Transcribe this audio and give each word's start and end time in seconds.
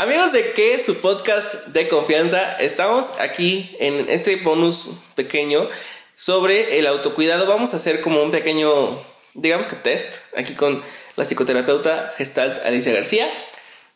Amigos 0.00 0.32
de 0.32 0.54
que 0.54 0.80
su 0.80 0.98
podcast 1.02 1.66
de 1.66 1.86
confianza, 1.86 2.54
estamos 2.54 3.12
aquí 3.20 3.76
en 3.80 4.08
este 4.08 4.36
bonus 4.36 4.88
pequeño 5.14 5.68
sobre 6.14 6.78
el 6.78 6.86
autocuidado. 6.86 7.44
Vamos 7.44 7.74
a 7.74 7.76
hacer 7.76 8.00
como 8.00 8.22
un 8.22 8.30
pequeño, 8.30 8.98
digamos 9.34 9.68
que 9.68 9.76
test, 9.76 10.22
aquí 10.34 10.54
con 10.54 10.82
la 11.16 11.26
psicoterapeuta 11.26 12.14
Gestalt 12.16 12.64
Alicia 12.64 12.94
García, 12.94 13.28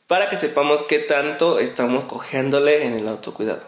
para 0.06 0.28
que 0.28 0.36
sepamos 0.36 0.82
qué 0.82 0.98
tanto 0.98 1.58
estamos 1.58 2.04
cogiéndole 2.04 2.84
en 2.84 2.98
el 2.98 3.08
autocuidado. 3.08 3.62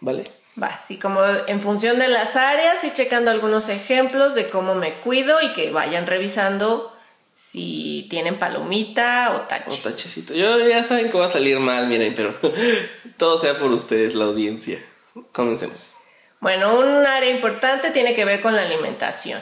¿Vale? 0.00 0.30
Va, 0.62 0.66
así 0.66 0.98
como 0.98 1.24
en 1.24 1.62
función 1.62 1.98
de 1.98 2.08
las 2.08 2.36
áreas 2.36 2.84
y 2.84 2.92
checando 2.92 3.30
algunos 3.30 3.70
ejemplos 3.70 4.34
de 4.34 4.50
cómo 4.50 4.74
me 4.74 5.00
cuido 5.00 5.40
y 5.40 5.54
que 5.54 5.70
vayan 5.70 6.06
revisando 6.06 6.92
si 7.38 8.08
tienen 8.10 8.36
palomita 8.36 9.36
o 9.36 9.42
tache. 9.42 9.70
O 9.70 9.76
tachecito. 9.76 10.34
Yo 10.34 10.58
ya 10.68 10.82
saben 10.82 11.08
que 11.08 11.16
va 11.16 11.26
a 11.26 11.28
salir 11.28 11.60
mal, 11.60 11.86
miren, 11.86 12.12
pero 12.16 12.34
todo 13.16 13.38
sea 13.38 13.56
por 13.60 13.70
ustedes, 13.70 14.16
la 14.16 14.24
audiencia. 14.24 14.84
Comencemos. 15.30 15.92
Bueno, 16.40 16.76
un 16.80 17.06
área 17.06 17.30
importante 17.30 17.90
tiene 17.90 18.12
que 18.14 18.24
ver 18.24 18.40
con 18.40 18.56
la 18.56 18.62
alimentación. 18.62 19.40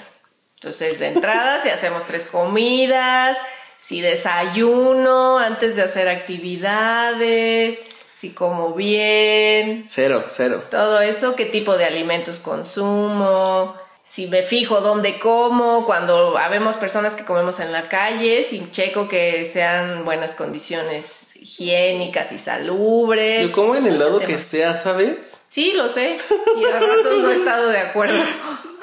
Entonces, 0.56 0.98
de 0.98 1.06
entrada, 1.06 1.60
si 1.62 1.70
hacemos 1.70 2.04
tres 2.04 2.24
comidas, 2.24 3.38
si 3.78 4.02
desayuno 4.02 5.38
antes 5.38 5.74
de 5.74 5.82
hacer 5.82 6.08
actividades, 6.08 7.82
si 8.12 8.34
como 8.34 8.74
bien. 8.74 9.86
Cero, 9.88 10.26
cero. 10.28 10.64
Todo 10.70 11.00
eso, 11.00 11.34
qué 11.34 11.46
tipo 11.46 11.78
de 11.78 11.86
alimentos 11.86 12.40
consumo, 12.40 13.74
si 14.06 14.28
me 14.28 14.44
fijo 14.44 14.80
dónde 14.80 15.18
como, 15.18 15.84
cuando 15.84 16.38
habemos 16.38 16.76
personas 16.76 17.16
que 17.16 17.24
comemos 17.24 17.58
en 17.58 17.72
la 17.72 17.88
calle, 17.88 18.44
si 18.44 18.70
checo 18.70 19.08
que 19.08 19.50
sean 19.52 20.04
buenas 20.04 20.36
condiciones 20.36 21.26
higiénicas 21.34 22.30
y 22.30 22.38
salubres. 22.38 23.48
Yo 23.48 23.52
como 23.52 23.74
en 23.74 23.84
el 23.86 23.98
lado 23.98 24.20
que 24.20 24.38
sea, 24.38 24.76
¿sabes? 24.76 25.40
Sí, 25.48 25.72
lo 25.74 25.88
sé. 25.88 26.18
Y 26.56 26.64
a 26.64 26.78
ratos 26.78 27.18
no 27.18 27.30
he 27.30 27.34
estado 27.34 27.68
de 27.68 27.78
acuerdo. 27.78 28.18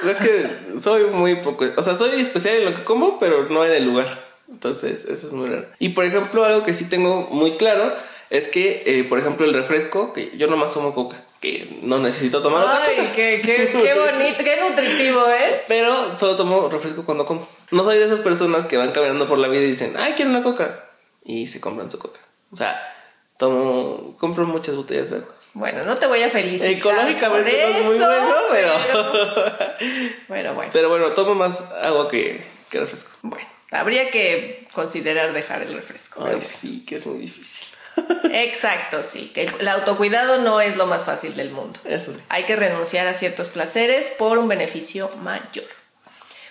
Es 0.04 0.18
que 0.18 0.80
soy 0.80 1.06
muy 1.06 1.36
poco, 1.36 1.66
o 1.78 1.82
sea, 1.82 1.96
soy 1.96 2.20
especial 2.20 2.56
en 2.58 2.66
lo 2.66 2.74
que 2.74 2.84
como, 2.84 3.20
pero 3.20 3.48
no 3.48 3.64
en 3.64 3.72
el 3.72 3.86
lugar. 3.86 4.22
Entonces, 4.52 5.06
eso 5.06 5.28
es 5.28 5.32
muy 5.32 5.48
raro. 5.48 5.68
Y 5.80 5.90
por 5.90 6.04
ejemplo, 6.04 6.44
algo 6.44 6.64
que 6.64 6.74
sí 6.74 6.90
tengo 6.90 7.30
muy 7.32 7.56
claro 7.56 7.94
es 8.30 8.50
que, 8.50 8.84
eh, 8.86 9.06
por 9.06 9.18
ejemplo, 9.20 9.46
el 9.46 9.54
refresco, 9.54 10.12
que 10.12 10.36
yo 10.38 10.48
nomás 10.48 10.74
tomo 10.74 10.94
coca, 10.94 11.24
que 11.44 11.68
no 11.82 12.00
necesito 12.00 12.42
tomar 12.42 12.64
otra 12.64 12.88
cosa. 12.88 13.12
Qué, 13.14 13.42
qué, 13.44 13.70
qué 13.74 13.94
bonito, 14.00 14.44
qué 14.46 14.62
nutritivo, 14.62 15.28
¿eh? 15.28 15.62
Pero 15.68 16.18
solo 16.18 16.38
tomo 16.38 16.70
refresco 16.70 17.04
cuando 17.04 17.26
como. 17.26 17.50
No 17.70 17.84
soy 17.84 17.98
de 17.98 18.06
esas 18.06 18.22
personas 18.22 18.66
que 18.66 18.78
van 18.78 18.94
caminando 18.94 19.28
por 19.28 19.38
la 19.38 19.50
vida 19.50 19.64
y 19.64 19.68
dicen, 19.68 19.96
ay, 20.00 20.14
quiero 20.14 20.32
una 20.32 20.42
coca. 20.42 20.86
Y 21.26 21.48
se 21.48 21.60
compran 21.60 21.92
su 21.92 22.00
coca. 22.00 22.22
O 22.50 22.56
sea, 22.56 22.82
tomo, 23.38 24.16
compro 24.18 24.46
muchas 24.46 24.78
botellas 24.78 25.10
de 25.10 25.18
agua. 25.18 25.36
Bueno, 25.54 25.84
no 25.84 25.96
te 25.96 26.08
voy 26.08 26.24
a 26.24 26.30
felicitar. 26.30 26.70
Ecológicamente 26.70 27.62
no 27.62 27.78
es 27.78 27.84
muy 27.84 27.98
bueno, 27.98 28.36
pero. 28.50 28.74
Bueno, 30.30 30.54
bueno. 30.54 30.70
Pero 30.72 30.90
bueno, 30.90 31.12
tomo 31.12 31.36
más 31.36 31.74
agua 31.82 32.08
que, 32.08 32.42
que 32.70 32.80
refresco. 32.80 33.12
Bueno, 33.22 33.46
habría 33.72 34.10
que 34.12 34.64
considerar 34.74 35.34
dejar 35.34 35.62
el 35.62 35.74
refresco. 35.74 36.26
Ay, 36.26 36.42
sí, 36.42 36.86
que 36.86 36.96
es 36.96 37.06
muy 37.06 37.20
difícil. 37.20 37.68
Exacto, 38.32 39.04
sí. 39.04 39.32
Que 39.34 39.44
el, 39.44 39.54
el 39.60 39.68
autocuidado 39.68 40.40
no 40.40 40.62
es 40.62 40.76
lo 40.78 40.88
más 40.88 41.06
fácil 41.06 41.36
del 41.36 41.52
mundo. 41.52 41.80
Eso 41.86 42.12
sí. 42.12 42.20
Hay 42.30 42.46
que 42.46 42.56
renunciar 42.56 43.08
a 43.08 43.14
ciertos 43.14 43.50
placeres 43.50 44.10
por 44.18 44.38
un 44.38 44.48
beneficio 44.48 45.10
mayor. 45.22 45.66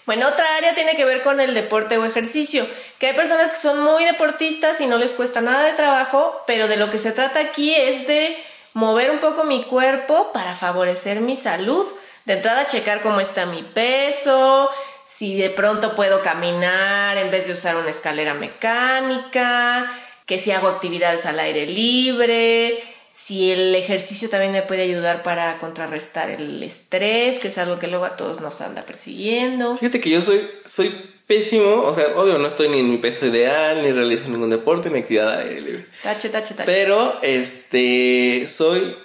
Bueno, 0.05 0.27
otra 0.29 0.57
área 0.57 0.75
tiene 0.75 0.97
que 0.97 1.05
ver 1.05 1.23
con 1.23 1.41
el 1.41 1.55
deporte 1.55 1.97
o 1.97 2.05
ejercicio, 2.05 2.67
que 2.99 3.09
hay 3.09 3.15
personas 3.15 3.53
que 3.53 3.57
son 3.57 3.83
muy 3.85 4.05
deportistas 4.05 4.81
y 4.81 4.87
no 4.87 4.99
les 4.99 5.13
cuesta 5.13 5.41
nada 5.41 5.63
de 5.63 5.75
trabajo, 5.75 6.43
pero 6.45 6.67
de 6.67 6.77
lo 6.77 6.91
que 6.91 6.99
se 6.99 7.13
trata 7.13 7.39
aquí 7.39 7.73
es 7.73 8.09
de 8.09 8.37
mover 8.73 9.13
un 9.13 9.21
poco 9.21 9.45
mi 9.45 9.63
cuerpo 9.63 10.33
para 10.33 10.57
favorecer 10.57 11.21
mi 11.21 11.37
salud. 11.37 11.87
De 12.25 12.35
entrada, 12.35 12.67
checar 12.67 13.01
cómo 13.03 13.21
está 13.21 13.47
mi 13.47 13.63
peso, 13.63 14.71
si 15.05 15.39
de 15.39 15.51
pronto 15.51 15.95
puedo 15.95 16.21
caminar 16.23 17.17
en 17.17 17.31
vez 17.31 17.47
de 17.47 17.53
usar 17.53 17.77
una 17.77 17.91
escalera 17.91 18.35
mecánica, 18.35 20.02
que 20.27 20.39
si 20.39 20.51
hago 20.51 20.69
actividades 20.69 21.27
al 21.27 21.39
aire 21.41 21.67
libre, 21.67 22.83
si 23.11 23.51
el 23.51 23.75
ejercicio 23.75 24.31
también 24.31 24.53
me 24.53 24.63
puede 24.63 24.83
ayudar 24.83 25.23
para 25.23 25.59
contrarrestar 25.59 26.31
el 26.31 26.63
estrés, 26.63 27.39
que 27.39 27.49
es 27.49 27.59
algo 27.59 27.79
que 27.79 27.89
luego 27.89 28.07
a 28.07 28.17
todos 28.17 28.41
nos 28.41 28.61
anda 28.61 28.83
persiguiendo. 28.83 29.77
Fíjate 29.77 30.01
que 30.01 30.11
yo 30.11 30.21
soy, 30.21 30.41
soy 30.65 30.95
pésimo, 31.27 31.83
o 31.83 31.95
sea, 31.95 32.07
obvio 32.17 32.39
no 32.39 32.47
estoy 32.47 32.69
ni 32.69 32.81
en 32.81 32.91
mi 32.91 32.97
peso 32.97 33.27
ideal, 33.27 33.83
ni 33.83 33.93
realizo 33.93 34.29
ningún 34.29 34.51
deporte, 34.51 34.89
ni 34.89 35.01
actividad 35.01 35.33
al 35.35 35.49
aire 35.49 35.61
libre. 35.61 35.87
Tache, 36.03 36.31
tache, 36.31 36.55
tache. 36.55 36.73
Pero, 36.73 37.19
este, 37.23 38.45
soy 38.49 38.97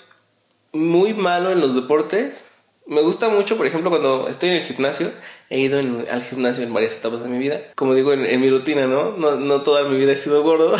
muy 0.72 1.14
malo 1.14 1.52
en 1.52 1.60
los 1.60 1.76
deportes. 1.76 2.46
Me 2.88 3.02
gusta 3.02 3.28
mucho, 3.28 3.58
por 3.58 3.68
ejemplo, 3.68 3.90
cuando 3.90 4.30
estoy 4.30 4.48
en 4.48 4.56
el 4.56 4.64
gimnasio, 4.64 5.12
he 5.50 5.60
ido 5.60 5.78
al 5.78 6.24
gimnasio 6.24 6.64
en 6.64 6.74
varias 6.74 6.96
etapas 6.96 7.22
de 7.22 7.28
mi 7.28 7.38
vida. 7.38 7.60
Como 7.76 7.94
digo, 7.94 8.14
en, 8.14 8.40
mi 8.40 8.50
rutina, 8.50 8.88
¿no? 8.88 9.12
¿no? 9.18 9.36
No 9.36 9.62
toda 9.62 9.84
mi 9.84 9.98
vida 9.98 10.14
he 10.14 10.18
sido 10.18 10.42
gordo. 10.42 10.74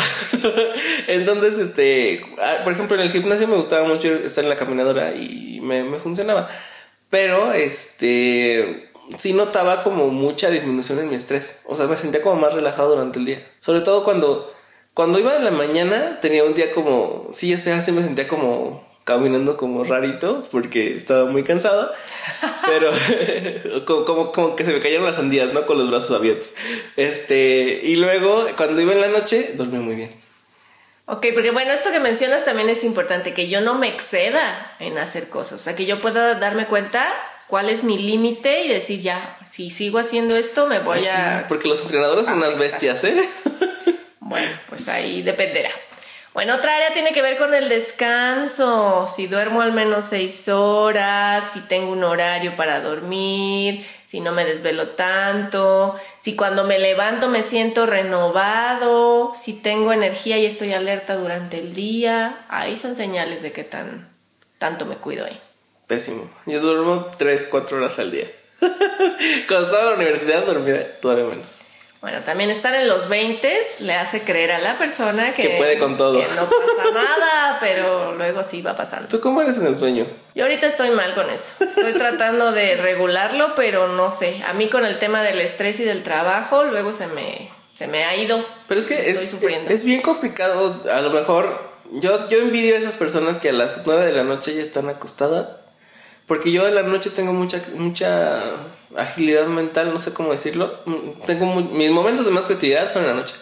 Entonces, 1.06 1.58
este, 1.58 2.24
ah, 2.40 2.62
por 2.64 2.72
ejemplo, 2.72 2.96
en 2.96 3.02
el 3.02 3.10
gimnasio 3.10 3.46
me 3.46 3.56
gustaba 3.56 3.86
mucho 3.86 4.08
estar 4.08 4.42
en 4.42 4.48
la 4.48 4.56
caminadora 4.56 5.14
y 5.14 5.60
me, 5.62 5.84
me 5.84 5.98
funcionaba. 5.98 6.48
Pero, 7.10 7.52
este, 7.52 8.90
sí 9.18 9.34
notaba 9.34 9.82
como 9.82 10.08
mucha 10.08 10.48
disminución 10.48 11.00
en 11.00 11.10
mi 11.10 11.14
estrés. 11.14 11.60
O 11.66 11.74
sea, 11.74 11.88
me 11.88 11.96
sentía 11.96 12.22
como 12.22 12.36
más 12.36 12.54
relajado 12.54 12.88
durante 12.88 13.18
el 13.18 13.26
día. 13.26 13.42
Sobre 13.60 13.82
todo 13.82 14.02
cuando, 14.02 14.50
cuando 14.94 15.18
iba 15.18 15.36
en 15.36 15.44
la 15.44 15.50
mañana, 15.50 16.20
tenía 16.20 16.44
un 16.44 16.54
día 16.54 16.72
como, 16.72 17.28
sí, 17.32 17.50
ya 17.50 17.58
sé, 17.58 17.72
así 17.72 17.92
me 17.92 18.00
sentía 18.00 18.26
como 18.26 18.87
caminando 19.08 19.56
como 19.56 19.84
rarito 19.84 20.46
porque 20.52 20.94
estaba 20.94 21.24
muy 21.24 21.42
cansado, 21.42 21.90
pero 22.66 22.92
como, 23.86 24.04
como, 24.04 24.32
como 24.32 24.54
que 24.54 24.66
se 24.66 24.72
me 24.74 24.80
cayeron 24.80 25.06
las 25.06 25.16
sandías, 25.16 25.54
¿no? 25.54 25.64
Con 25.64 25.78
los 25.78 25.88
brazos 25.88 26.10
abiertos. 26.10 26.52
Este, 26.96 27.80
y 27.84 27.96
luego 27.96 28.46
cuando 28.54 28.82
iba 28.82 28.92
en 28.92 29.00
la 29.00 29.08
noche, 29.08 29.52
dormía 29.54 29.80
muy 29.80 29.96
bien. 29.96 30.14
Ok, 31.06 31.28
porque 31.32 31.52
bueno, 31.52 31.72
esto 31.72 31.90
que 31.90 32.00
mencionas 32.00 32.44
también 32.44 32.68
es 32.68 32.84
importante, 32.84 33.32
que 33.32 33.48
yo 33.48 33.62
no 33.62 33.76
me 33.76 33.88
exceda 33.88 34.76
en 34.78 34.98
hacer 34.98 35.30
cosas, 35.30 35.54
o 35.62 35.64
sea, 35.64 35.74
que 35.74 35.86
yo 35.86 36.02
pueda 36.02 36.34
darme 36.34 36.66
cuenta 36.66 37.06
cuál 37.46 37.70
es 37.70 37.84
mi 37.84 37.96
límite 37.96 38.64
y 38.64 38.68
decir 38.68 39.00
ya, 39.00 39.38
si 39.50 39.70
sigo 39.70 39.98
haciendo 39.98 40.36
esto 40.36 40.66
me 40.66 40.80
voy 40.80 40.98
Ay, 40.98 41.04
sí, 41.04 41.10
a... 41.10 41.46
porque 41.48 41.66
los 41.66 41.80
entrenadores 41.80 42.26
son 42.26 42.34
unas 42.34 42.58
bestias, 42.58 43.04
¿eh? 43.04 43.16
Bueno, 44.20 44.46
pues 44.68 44.86
ahí 44.88 45.22
dependerá. 45.22 45.70
Bueno, 46.34 46.54
otra 46.54 46.76
área 46.76 46.92
tiene 46.92 47.12
que 47.12 47.22
ver 47.22 47.36
con 47.36 47.54
el 47.54 47.68
descanso, 47.68 49.08
si 49.08 49.26
duermo 49.26 49.60
al 49.60 49.72
menos 49.72 50.04
seis 50.04 50.48
horas, 50.48 51.50
si 51.52 51.60
tengo 51.62 51.90
un 51.90 52.04
horario 52.04 52.54
para 52.54 52.80
dormir, 52.80 53.86
si 54.04 54.20
no 54.20 54.32
me 54.32 54.44
desvelo 54.44 54.90
tanto, 54.90 55.98
si 56.20 56.36
cuando 56.36 56.64
me 56.64 56.78
levanto 56.78 57.28
me 57.28 57.42
siento 57.42 57.86
renovado, 57.86 59.32
si 59.34 59.54
tengo 59.54 59.92
energía 59.92 60.38
y 60.38 60.46
estoy 60.46 60.72
alerta 60.74 61.16
durante 61.16 61.58
el 61.58 61.74
día, 61.74 62.44
ahí 62.48 62.76
son 62.76 62.94
señales 62.94 63.42
de 63.42 63.52
que 63.52 63.64
tan, 63.64 64.08
tanto 64.58 64.84
me 64.84 64.96
cuido 64.96 65.24
ahí. 65.24 65.40
Pésimo. 65.86 66.30
Yo 66.44 66.60
duermo 66.60 67.08
3, 67.16 67.46
4 67.50 67.78
horas 67.78 67.98
al 67.98 68.12
día. 68.12 68.30
Cuando 69.48 69.66
estaba 69.66 69.82
en 69.82 69.88
la 69.88 69.94
universidad 69.96 70.44
dormía 70.44 71.00
todavía 71.00 71.24
menos. 71.24 71.60
Bueno, 72.00 72.22
también 72.22 72.48
estar 72.50 72.72
en 72.76 72.86
los 72.86 73.08
20 73.08 73.58
le 73.80 73.94
hace 73.94 74.22
creer 74.22 74.52
a 74.52 74.58
la 74.60 74.78
persona 74.78 75.34
que, 75.34 75.42
Que 75.42 75.56
puede 75.56 75.78
con 75.80 75.96
todo. 75.96 76.20
que 76.20 76.26
no 76.28 76.42
pasa 76.48 76.92
nada, 76.94 77.58
pero 77.60 78.14
luego 78.14 78.44
sí 78.44 78.62
va 78.62 78.76
pasando. 78.76 79.08
¿Tú 79.08 79.18
cómo 79.20 79.42
eres 79.42 79.58
en 79.58 79.66
el 79.66 79.76
sueño? 79.76 80.06
Yo 80.34 80.44
ahorita 80.44 80.66
estoy 80.68 80.90
mal 80.90 81.14
con 81.16 81.28
eso. 81.28 81.64
Estoy 81.64 81.94
tratando 81.94 82.52
de 82.52 82.76
regularlo, 82.76 83.54
pero 83.56 83.88
no 83.88 84.12
sé. 84.12 84.42
A 84.46 84.52
mí 84.52 84.68
con 84.68 84.84
el 84.84 84.98
tema 85.00 85.22
del 85.24 85.40
estrés 85.40 85.80
y 85.80 85.84
del 85.84 86.04
trabajo, 86.04 86.62
luego 86.64 86.92
se 86.92 87.08
me, 87.08 87.50
se 87.72 87.88
me 87.88 88.04
ha 88.04 88.14
ido. 88.14 88.46
Pero 88.68 88.78
es 88.78 88.86
que 88.86 89.10
Estoy 89.10 89.24
es, 89.24 89.30
sufriendo. 89.30 89.68
es 89.68 89.82
bien 89.84 90.00
complicado. 90.00 90.80
A 90.92 91.00
lo 91.00 91.10
mejor 91.10 91.72
yo, 91.90 92.28
yo 92.28 92.38
envidio 92.38 92.76
a 92.76 92.78
esas 92.78 92.96
personas 92.96 93.40
que 93.40 93.48
a 93.48 93.52
las 93.52 93.82
9 93.86 94.06
de 94.06 94.12
la 94.12 94.22
noche 94.22 94.54
ya 94.54 94.62
están 94.62 94.88
acostadas. 94.88 95.48
Porque 96.26 96.52
yo 96.52 96.68
en 96.68 96.76
la 96.76 96.82
noche 96.82 97.10
tengo 97.10 97.32
mucha, 97.32 97.60
mucha 97.74 98.40
agilidad 98.98 99.46
mental, 99.46 99.92
no 99.92 99.98
sé 99.98 100.12
cómo 100.12 100.32
decirlo. 100.32 100.80
Tengo 101.26 101.46
mis 101.46 101.90
momentos 101.90 102.26
de 102.26 102.32
más 102.32 102.46
creatividad 102.46 102.90
son 102.90 103.02
en 103.04 103.08
la 103.08 103.14
noche. 103.14 103.34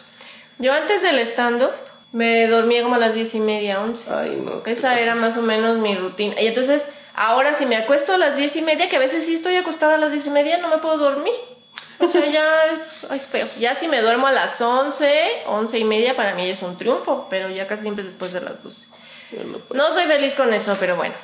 Yo 0.59 0.73
antes 0.73 1.03
del 1.03 1.19
stand-up 1.21 1.71
me 2.13 2.47
dormía 2.47 2.83
como 2.83 2.95
a 2.95 2.99
las 2.99 3.15
diez 3.15 3.35
y 3.35 3.41
media, 3.41 3.81
once. 3.81 4.11
Ay, 4.13 4.41
no. 4.43 4.63
¿qué 4.63 4.73
Esa 4.73 4.99
era 4.99 5.15
más 5.15 5.37
o 5.37 5.43
menos 5.43 5.79
mi 5.79 5.95
rutina. 5.95 6.41
Y 6.41 6.47
entonces, 6.47 6.95
ahora 7.15 7.55
si 7.55 7.67
me 7.67 7.77
acuesto 7.77 8.15
a 8.15 8.19
las 8.19 8.37
diez 8.37 8.57
y 8.57 8.63
media, 8.63 8.89
que 8.89 8.97
a 8.97 9.01
veces 9.01 9.27
sí 9.27 9.35
estoy 9.35 9.57
acostada 9.57 9.97
a 9.97 9.99
las 9.99 10.13
diez 10.13 10.27
y 10.27 10.31
media, 10.31 10.59
no 10.59 10.69
me 10.69 10.79
puedo 10.79 10.97
dormir. 10.97 11.35
O 11.99 12.09
sea, 12.09 12.25
ya 12.27 12.67
es, 12.73 13.07
es 13.11 13.27
feo. 13.27 13.49
Ya 13.59 13.75
si 13.75 13.89
me 13.89 14.01
duermo 14.01 14.27
a 14.29 14.33
las 14.33 14.61
once, 14.61 15.13
once 15.47 15.79
y 15.79 15.85
media, 15.85 16.17
para 16.17 16.35
mí 16.35 16.49
es 16.49 16.63
un 16.63 16.79
triunfo, 16.79 17.27
pero 17.29 17.51
ya 17.51 17.67
casi 17.67 17.83
siempre 17.83 18.03
es 18.03 18.11
después 18.11 18.33
de 18.33 18.41
las 18.41 18.63
doce. 18.63 18.87
Yo 19.33 19.45
no 19.45 19.59
puedo. 19.59 19.83
No 19.83 19.93
soy 19.93 20.05
feliz 20.05 20.35
con 20.35 20.53
eso, 20.55 20.77
pero 20.79 20.97
bueno. 20.97 21.15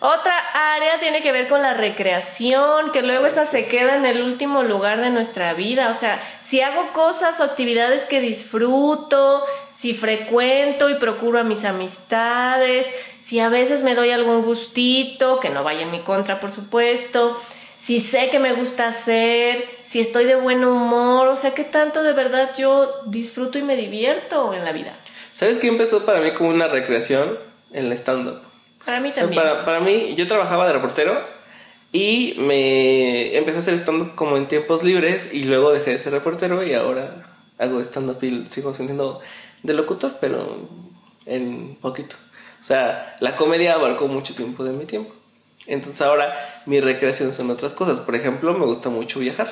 Otra 0.00 0.76
área 0.76 1.00
tiene 1.00 1.22
que 1.22 1.32
ver 1.32 1.48
con 1.48 1.60
la 1.60 1.74
recreación, 1.74 2.92
que 2.92 3.02
luego 3.02 3.26
esa 3.26 3.44
se 3.44 3.66
queda 3.66 3.96
en 3.96 4.06
el 4.06 4.22
último 4.22 4.62
lugar 4.62 5.00
de 5.00 5.10
nuestra 5.10 5.54
vida. 5.54 5.90
O 5.90 5.94
sea, 5.94 6.22
si 6.40 6.60
hago 6.60 6.92
cosas 6.92 7.40
o 7.40 7.44
actividades 7.44 8.04
que 8.04 8.20
disfruto, 8.20 9.44
si 9.72 9.94
frecuento 9.94 10.88
y 10.88 10.94
procuro 10.94 11.40
a 11.40 11.44
mis 11.44 11.64
amistades, 11.64 12.86
si 13.18 13.40
a 13.40 13.48
veces 13.48 13.82
me 13.82 13.96
doy 13.96 14.10
algún 14.10 14.42
gustito, 14.42 15.40
que 15.40 15.50
no 15.50 15.64
vaya 15.64 15.82
en 15.82 15.90
mi 15.90 16.02
contra, 16.02 16.38
por 16.38 16.52
supuesto, 16.52 17.36
si 17.76 17.98
sé 17.98 18.30
que 18.30 18.38
me 18.38 18.52
gusta 18.52 18.86
hacer, 18.86 19.68
si 19.82 19.98
estoy 19.98 20.26
de 20.26 20.36
buen 20.36 20.64
humor, 20.64 21.26
o 21.26 21.36
sea, 21.36 21.54
qué 21.54 21.64
tanto 21.64 22.04
de 22.04 22.12
verdad 22.12 22.50
yo 22.56 23.02
disfruto 23.06 23.58
y 23.58 23.62
me 23.62 23.74
divierto 23.74 24.54
en 24.54 24.64
la 24.64 24.70
vida. 24.70 24.96
¿Sabes 25.32 25.58
qué 25.58 25.66
empezó 25.66 26.06
para 26.06 26.20
mí 26.20 26.32
como 26.34 26.50
una 26.50 26.68
recreación? 26.68 27.36
El 27.72 27.92
stand-up. 27.92 28.47
Para 28.88 29.00
mí 29.00 29.10
O 29.10 29.12
sea, 29.12 29.24
también. 29.24 29.42
para, 29.42 29.64
para 29.66 29.80
mí, 29.80 30.14
yo 30.16 30.26
trabajaba 30.26 30.66
de 30.66 30.72
reportero 30.72 31.20
y 31.92 32.36
me 32.38 33.36
empecé 33.36 33.58
a 33.58 33.60
hacer 33.60 33.74
stand-up 33.74 34.14
como 34.14 34.38
en 34.38 34.48
tiempos 34.48 34.82
libres 34.82 35.28
y 35.30 35.42
luego 35.44 35.72
dejé 35.74 35.90
de 35.90 35.98
ser 35.98 36.14
reportero 36.14 36.64
y 36.64 36.72
ahora 36.72 37.22
hago 37.58 37.80
stand-up 37.82 38.16
y 38.24 38.48
sigo 38.48 38.72
siendo 38.72 39.20
de 39.62 39.74
locutor, 39.74 40.16
pero 40.22 40.70
en 41.26 41.76
poquito. 41.82 42.16
O 42.62 42.64
sea, 42.64 43.14
la 43.20 43.34
comedia 43.36 43.74
abarcó 43.74 44.08
mucho 44.08 44.34
tiempo 44.34 44.64
de 44.64 44.72
mi 44.72 44.86
tiempo. 44.86 45.14
Entonces 45.66 46.00
ahora 46.00 46.62
mi 46.64 46.80
recreación 46.80 47.34
son 47.34 47.50
otras 47.50 47.74
cosas. 47.74 48.00
Por 48.00 48.14
ejemplo, 48.14 48.54
me 48.54 48.64
gusta 48.64 48.88
mucho 48.88 49.20
viajar. 49.20 49.48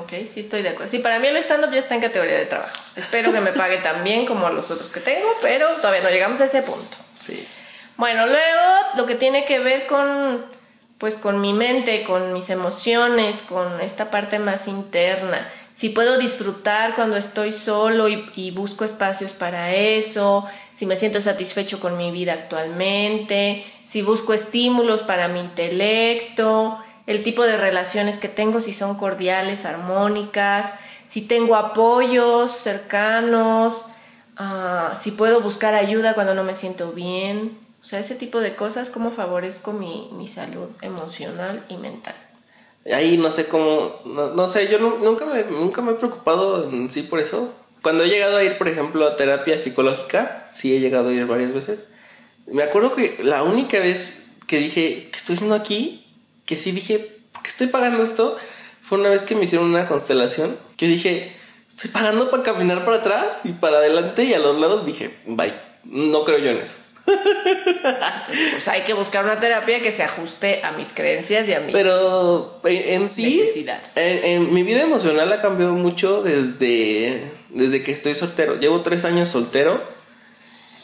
Ok, 0.00 0.14
sí 0.34 0.40
estoy 0.40 0.62
de 0.62 0.70
acuerdo. 0.70 0.88
Sí, 0.88 0.98
para 0.98 1.20
mí 1.20 1.28
el 1.28 1.36
stand-up 1.36 1.70
ya 1.72 1.78
está 1.78 1.94
en 1.94 2.00
categoría 2.00 2.38
de 2.38 2.46
trabajo. 2.46 2.74
Espero 2.96 3.32
que 3.32 3.40
me 3.40 3.52
pague 3.52 3.76
tan 3.78 4.02
bien 4.02 4.26
como 4.26 4.50
los 4.50 4.68
otros 4.72 4.90
que 4.90 4.98
tengo, 4.98 5.28
pero 5.40 5.68
todavía 5.76 6.02
no 6.02 6.10
llegamos 6.10 6.40
a 6.40 6.46
ese 6.46 6.62
punto. 6.62 6.96
Sí. 7.20 7.46
Bueno, 7.98 8.26
luego 8.26 8.62
lo 8.96 9.06
que 9.06 9.16
tiene 9.16 9.44
que 9.44 9.58
ver 9.58 9.88
con, 9.88 10.44
pues, 10.98 11.18
con 11.18 11.40
mi 11.40 11.52
mente, 11.52 12.04
con 12.04 12.32
mis 12.32 12.48
emociones, 12.48 13.42
con 13.42 13.80
esta 13.80 14.12
parte 14.12 14.38
más 14.38 14.68
interna. 14.68 15.50
Si 15.72 15.88
puedo 15.88 16.16
disfrutar 16.16 16.94
cuando 16.94 17.16
estoy 17.16 17.52
solo 17.52 18.08
y, 18.08 18.24
y 18.36 18.52
busco 18.52 18.84
espacios 18.84 19.32
para 19.32 19.74
eso, 19.74 20.46
si 20.70 20.86
me 20.86 20.94
siento 20.94 21.20
satisfecho 21.20 21.80
con 21.80 21.96
mi 21.96 22.12
vida 22.12 22.34
actualmente, 22.34 23.66
si 23.82 24.02
busco 24.02 24.32
estímulos 24.32 25.02
para 25.02 25.26
mi 25.26 25.40
intelecto, 25.40 26.78
el 27.08 27.24
tipo 27.24 27.42
de 27.42 27.56
relaciones 27.56 28.18
que 28.18 28.28
tengo, 28.28 28.60
si 28.60 28.74
son 28.74 28.96
cordiales, 28.96 29.64
armónicas, 29.64 30.76
si 31.04 31.22
tengo 31.22 31.56
apoyos 31.56 32.52
cercanos, 32.52 33.86
ah, 34.36 34.92
si 34.96 35.10
puedo 35.10 35.40
buscar 35.40 35.74
ayuda 35.74 36.14
cuando 36.14 36.34
no 36.34 36.44
me 36.44 36.54
siento 36.54 36.92
bien. 36.92 37.67
O 37.80 37.84
sea, 37.84 37.98
ese 38.00 38.14
tipo 38.16 38.40
de 38.40 38.56
cosas, 38.56 38.90
cómo 38.90 39.12
favorezco 39.12 39.72
mi, 39.72 40.08
mi 40.12 40.26
salud 40.28 40.68
emocional 40.82 41.64
y 41.68 41.76
mental. 41.76 42.14
Ahí 42.92 43.18
no 43.18 43.30
sé 43.30 43.46
cómo, 43.46 44.00
no, 44.04 44.30
no 44.34 44.48
sé, 44.48 44.68
yo 44.68 44.78
nu- 44.78 44.98
nunca 44.98 45.26
me, 45.26 45.44
nunca 45.44 45.82
me 45.82 45.92
he 45.92 45.94
preocupado 45.94 46.68
en 46.70 46.90
sí 46.90 47.02
por 47.02 47.20
eso. 47.20 47.52
Cuando 47.82 48.02
he 48.04 48.08
llegado 48.08 48.36
a 48.38 48.42
ir, 48.44 48.58
por 48.58 48.68
ejemplo, 48.68 49.06
a 49.06 49.14
terapia 49.16 49.58
psicológica, 49.58 50.48
sí 50.52 50.74
he 50.74 50.80
llegado 50.80 51.10
a 51.10 51.12
ir 51.12 51.26
varias 51.26 51.52
veces. 51.52 51.86
Me 52.46 52.62
acuerdo 52.62 52.94
que 52.94 53.18
la 53.22 53.42
única 53.42 53.78
vez 53.78 54.24
que 54.46 54.58
dije, 54.58 55.08
¿qué 55.12 55.16
estoy 55.18 55.34
haciendo 55.34 55.54
aquí? 55.54 56.06
Que 56.46 56.56
sí 56.56 56.72
dije, 56.72 57.20
¿por 57.32 57.42
qué 57.42 57.48
estoy 57.50 57.66
pagando 57.68 58.02
esto? 58.02 58.36
Fue 58.80 58.98
una 58.98 59.10
vez 59.10 59.22
que 59.22 59.34
me 59.34 59.44
hicieron 59.44 59.68
una 59.68 59.86
constelación. 59.86 60.56
Que 60.76 60.86
dije, 60.88 61.36
estoy 61.68 61.90
pagando 61.90 62.30
para 62.30 62.42
caminar 62.42 62.84
para 62.84 62.96
atrás 62.98 63.42
y 63.44 63.52
para 63.52 63.78
adelante 63.78 64.24
y 64.24 64.32
a 64.34 64.38
los 64.38 64.58
lados. 64.58 64.86
Dije, 64.86 65.14
bye, 65.26 65.52
no 65.84 66.24
creo 66.24 66.38
yo 66.38 66.50
en 66.50 66.56
eso. 66.58 66.82
Pues 68.28 68.68
hay 68.68 68.82
que 68.82 68.92
buscar 68.92 69.24
una 69.24 69.40
terapia 69.40 69.80
que 69.80 69.90
se 69.92 70.02
ajuste 70.02 70.62
a 70.62 70.72
mis 70.72 70.92
creencias 70.92 71.48
y 71.48 71.54
a 71.54 71.60
mis... 71.60 71.74
Pero 71.74 72.60
en 72.64 73.02
en 73.02 73.08
sí, 73.08 73.40
Necesidades. 73.40 73.84
en, 73.96 74.24
en 74.24 74.54
mi 74.54 74.62
vida 74.62 74.82
emocional 74.82 75.32
ha 75.32 75.40
cambiado 75.40 75.72
mucho 75.74 76.22
desde, 76.22 77.22
desde 77.50 77.82
que 77.82 77.92
estoy 77.92 78.14
soltero. 78.14 78.56
Llevo 78.56 78.82
tres 78.82 79.04
años 79.04 79.28
soltero 79.28 79.82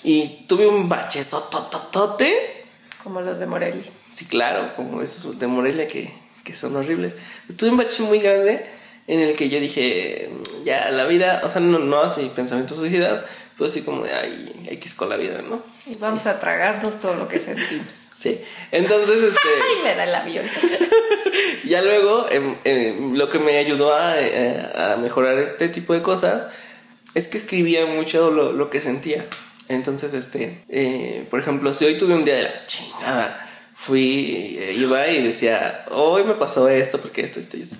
y 0.02 0.44
tuve 0.48 0.66
un 0.66 0.88
bachezotototote. 0.88 2.64
Como 3.02 3.20
los 3.20 3.38
de 3.38 3.46
Morelia. 3.46 3.90
Sí, 4.10 4.26
claro, 4.26 4.74
como 4.76 5.02
esos 5.02 5.38
de 5.38 5.46
Morelia 5.46 5.88
que, 5.88 6.12
que 6.44 6.54
son 6.54 6.76
horribles. 6.76 7.14
Tuve 7.56 7.70
un 7.70 7.76
bache 7.76 8.02
muy 8.02 8.20
grande 8.20 8.64
en 9.06 9.20
el 9.20 9.34
que 9.36 9.48
yo 9.50 9.60
dije, 9.60 10.30
ya 10.64 10.90
la 10.90 11.04
vida, 11.06 11.42
o 11.44 11.50
sea, 11.50 11.60
no, 11.60 11.78
no 11.78 12.00
así 12.00 12.30
pensamiento 12.34 12.74
suicida, 12.74 13.26
pero 13.56 13.66
así 13.66 13.82
como 13.82 14.04
de, 14.04 14.12
ay, 14.12 14.66
hay 14.68 14.76
que 14.76 14.88
ir 14.88 14.96
con 14.96 15.08
la 15.08 15.16
vida, 15.16 15.42
¿no? 15.42 15.62
Y 15.86 15.96
vamos 15.98 16.26
a 16.26 16.40
tragarnos 16.40 17.00
todo 17.00 17.14
lo 17.14 17.28
que 17.28 17.40
sentimos. 17.40 18.00
Sí. 18.14 18.40
Entonces, 18.70 19.22
este... 19.22 19.48
Ay, 19.68 19.82
me 19.82 19.96
da 19.96 20.04
el 20.04 20.14
avión. 20.14 20.46
Ya 21.64 21.82
luego, 21.82 22.26
em, 22.30 22.56
em, 22.62 23.14
lo 23.14 23.28
que 23.28 23.40
me 23.40 23.58
ayudó 23.58 23.94
a, 23.94 24.20
eh, 24.20 24.70
a 24.74 24.96
mejorar 24.96 25.36
este 25.38 25.68
tipo 25.68 25.94
de 25.94 26.00
cosas 26.00 26.46
es 27.14 27.26
que 27.26 27.36
escribía 27.36 27.86
mucho 27.86 28.30
lo, 28.30 28.52
lo 28.52 28.70
que 28.70 28.80
sentía. 28.80 29.26
Entonces, 29.68 30.14
este, 30.14 30.64
eh, 30.68 31.26
por 31.30 31.40
ejemplo, 31.40 31.72
si 31.72 31.86
hoy 31.86 31.96
tuve 31.96 32.14
un 32.14 32.22
día 32.22 32.36
de 32.36 32.42
la 32.44 32.66
chingada, 32.66 33.48
fui, 33.74 34.56
eh, 34.60 34.74
iba 34.76 35.08
y 35.08 35.22
decía, 35.22 35.84
hoy 35.90 36.24
me 36.24 36.34
pasó 36.34 36.68
esto, 36.68 37.00
porque 37.00 37.22
esto, 37.22 37.40
esto 37.40 37.56
y 37.56 37.62
esto. 37.62 37.76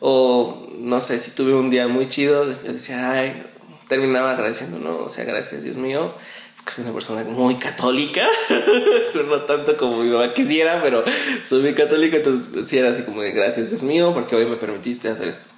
O 0.00 0.68
no 0.78 1.00
sé, 1.00 1.18
si 1.18 1.32
tuve 1.32 1.54
un 1.54 1.70
día 1.70 1.88
muy 1.88 2.08
chido, 2.08 2.44
yo 2.44 2.72
decía, 2.72 3.10
ay, 3.10 3.44
terminaba 3.88 4.32
agradeciendo, 4.32 4.78
¿no? 4.78 4.98
O 5.04 5.08
sea, 5.08 5.24
gracias, 5.24 5.62
Dios 5.62 5.76
mío, 5.76 6.14
porque 6.56 6.72
soy 6.72 6.84
una 6.84 6.94
persona 6.94 7.22
muy 7.24 7.56
católica, 7.56 8.26
no 9.14 9.42
tanto 9.44 9.76
como 9.76 10.02
mi 10.02 10.10
mamá 10.10 10.32
quisiera, 10.32 10.80
pero 10.82 11.04
soy 11.44 11.62
muy 11.62 11.74
católica, 11.74 12.16
entonces 12.16 12.68
sí 12.68 12.78
era 12.78 12.90
así 12.90 13.02
como 13.02 13.22
de 13.22 13.32
gracias, 13.32 13.70
Dios 13.70 13.82
mío, 13.82 14.12
porque 14.14 14.36
hoy 14.36 14.46
me 14.46 14.56
permitiste 14.56 15.08
hacer 15.08 15.28
esto. 15.28 15.50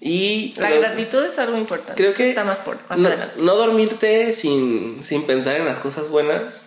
Y 0.00 0.54
La 0.56 0.68
creo- 0.68 0.80
gratitud 0.80 1.24
es 1.24 1.38
algo 1.38 1.56
importante. 1.56 1.94
Creo 2.00 2.14
que 2.14 2.28
está 2.28 2.44
más, 2.44 2.58
por, 2.58 2.78
más 2.88 2.98
no, 2.98 3.08
adelante. 3.08 3.34
no 3.38 3.56
dormirte 3.56 4.32
sin, 4.32 5.02
sin 5.02 5.24
pensar 5.26 5.56
en 5.56 5.64
las 5.64 5.80
cosas 5.80 6.08
buenas 6.08 6.66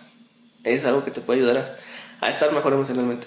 es 0.64 0.84
algo 0.84 1.02
que 1.04 1.10
te 1.10 1.20
puede 1.22 1.40
ayudar 1.40 1.58
a, 1.58 2.26
a 2.26 2.30
estar 2.30 2.52
mejor 2.52 2.74
emocionalmente. 2.74 3.26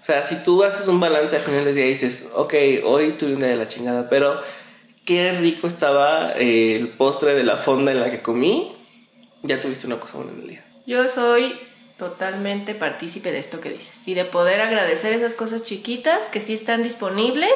O 0.00 0.04
sea, 0.04 0.24
si 0.24 0.36
tú 0.42 0.62
haces 0.64 0.88
un 0.88 0.98
balance 1.00 1.36
al 1.36 1.42
final 1.42 1.66
del 1.66 1.74
día 1.74 1.84
y 1.84 1.90
dices, 1.90 2.30
ok, 2.34 2.54
hoy 2.84 3.10
tuve 3.18 3.34
un 3.34 3.40
día 3.40 3.50
de 3.50 3.56
la 3.56 3.68
chingada, 3.68 4.08
pero 4.08 4.40
qué 5.10 5.32
rico 5.32 5.66
estaba 5.66 6.34
eh, 6.36 6.76
el 6.76 6.86
postre 6.86 7.34
de 7.34 7.42
la 7.42 7.56
fonda 7.56 7.90
en 7.90 7.98
la 7.98 8.12
que 8.12 8.22
comí, 8.22 8.70
ya 9.42 9.60
tuviste 9.60 9.88
una 9.88 9.98
cosa 9.98 10.18
buena 10.18 10.34
en 10.34 10.38
el 10.38 10.48
día. 10.50 10.64
Yo 10.86 11.08
soy 11.08 11.58
totalmente 11.98 12.76
partícipe 12.76 13.32
de 13.32 13.40
esto 13.40 13.60
que 13.60 13.70
dices 13.70 14.06
y 14.06 14.14
de 14.14 14.24
poder 14.24 14.60
agradecer 14.60 15.12
esas 15.12 15.34
cosas 15.34 15.64
chiquitas 15.64 16.28
que 16.28 16.38
sí 16.38 16.54
están 16.54 16.84
disponibles 16.84 17.50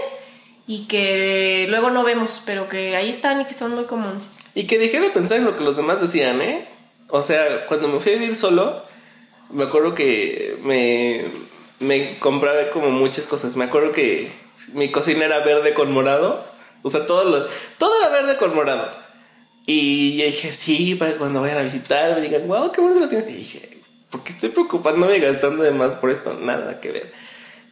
y 0.67 0.89
que 0.89 1.67
luego 1.69 1.91
no 1.91 2.03
vemos, 2.03 2.43
pero 2.45 2.69
que 2.69 2.97
ahí 2.97 3.09
están 3.09 3.43
y 3.43 3.45
que 3.45 3.55
son 3.55 3.73
muy 3.77 3.85
comunes. 3.85 4.37
Y 4.57 4.67
que 4.67 4.81
dejé 4.81 4.99
de 4.99 5.11
pensar 5.11 5.39
en 5.39 5.45
lo 5.45 5.57
que 5.57 5.63
los 5.63 5.77
demás 5.77 6.01
decían, 6.01 6.43
¿eh? 6.43 6.67
O 7.09 7.23
sea, 7.23 7.67
cuando 7.67 7.87
me 7.87 8.01
fui 8.01 8.15
a 8.15 8.19
vivir 8.19 8.35
solo, 8.35 8.83
me 9.51 9.63
acuerdo 9.63 9.95
que 9.95 10.59
me, 10.65 11.27
me 11.79 12.19
compraba 12.19 12.69
como 12.71 12.91
muchas 12.91 13.29
cosas. 13.29 13.57
Me 13.57 13.67
acuerdo 13.67 13.93
que 13.93 14.33
mi 14.73 14.91
cocina 14.91 15.25
era 15.25 15.39
verde 15.39 15.73
con 15.73 15.93
morado. 15.93 16.45
O 16.85 16.91
sea, 16.91 17.07
todo, 17.07 17.25
lo, 17.25 17.47
todo 17.79 17.99
era 17.99 18.11
verde 18.11 18.37
con 18.37 18.55
morado. 18.55 18.91
Y 19.67 20.19
yo 20.19 20.27
dije, 20.27 20.53
sí, 20.53 20.95
para 20.95 21.13
cuando 21.17 21.41
vayan 21.41 21.59
a 21.59 21.63
visitar 21.63 22.15
me 22.15 22.21
digan, 22.21 22.47
wow, 22.47 22.71
qué 22.71 22.83
bueno 22.83 22.97
que 22.97 23.01
lo 23.01 23.09
tienes. 23.09 23.27
Y 23.29 23.33
dije, 23.33 23.81
¿por 24.11 24.23
qué 24.23 24.33
estoy 24.33 24.51
preocupándome 24.51 25.19
gastando 25.19 25.63
de 25.63 25.71
más 25.71 25.97
por 25.97 26.11
esto? 26.11 26.35
Nada 26.35 26.81
que 26.81 26.93
ver. 26.93 27.13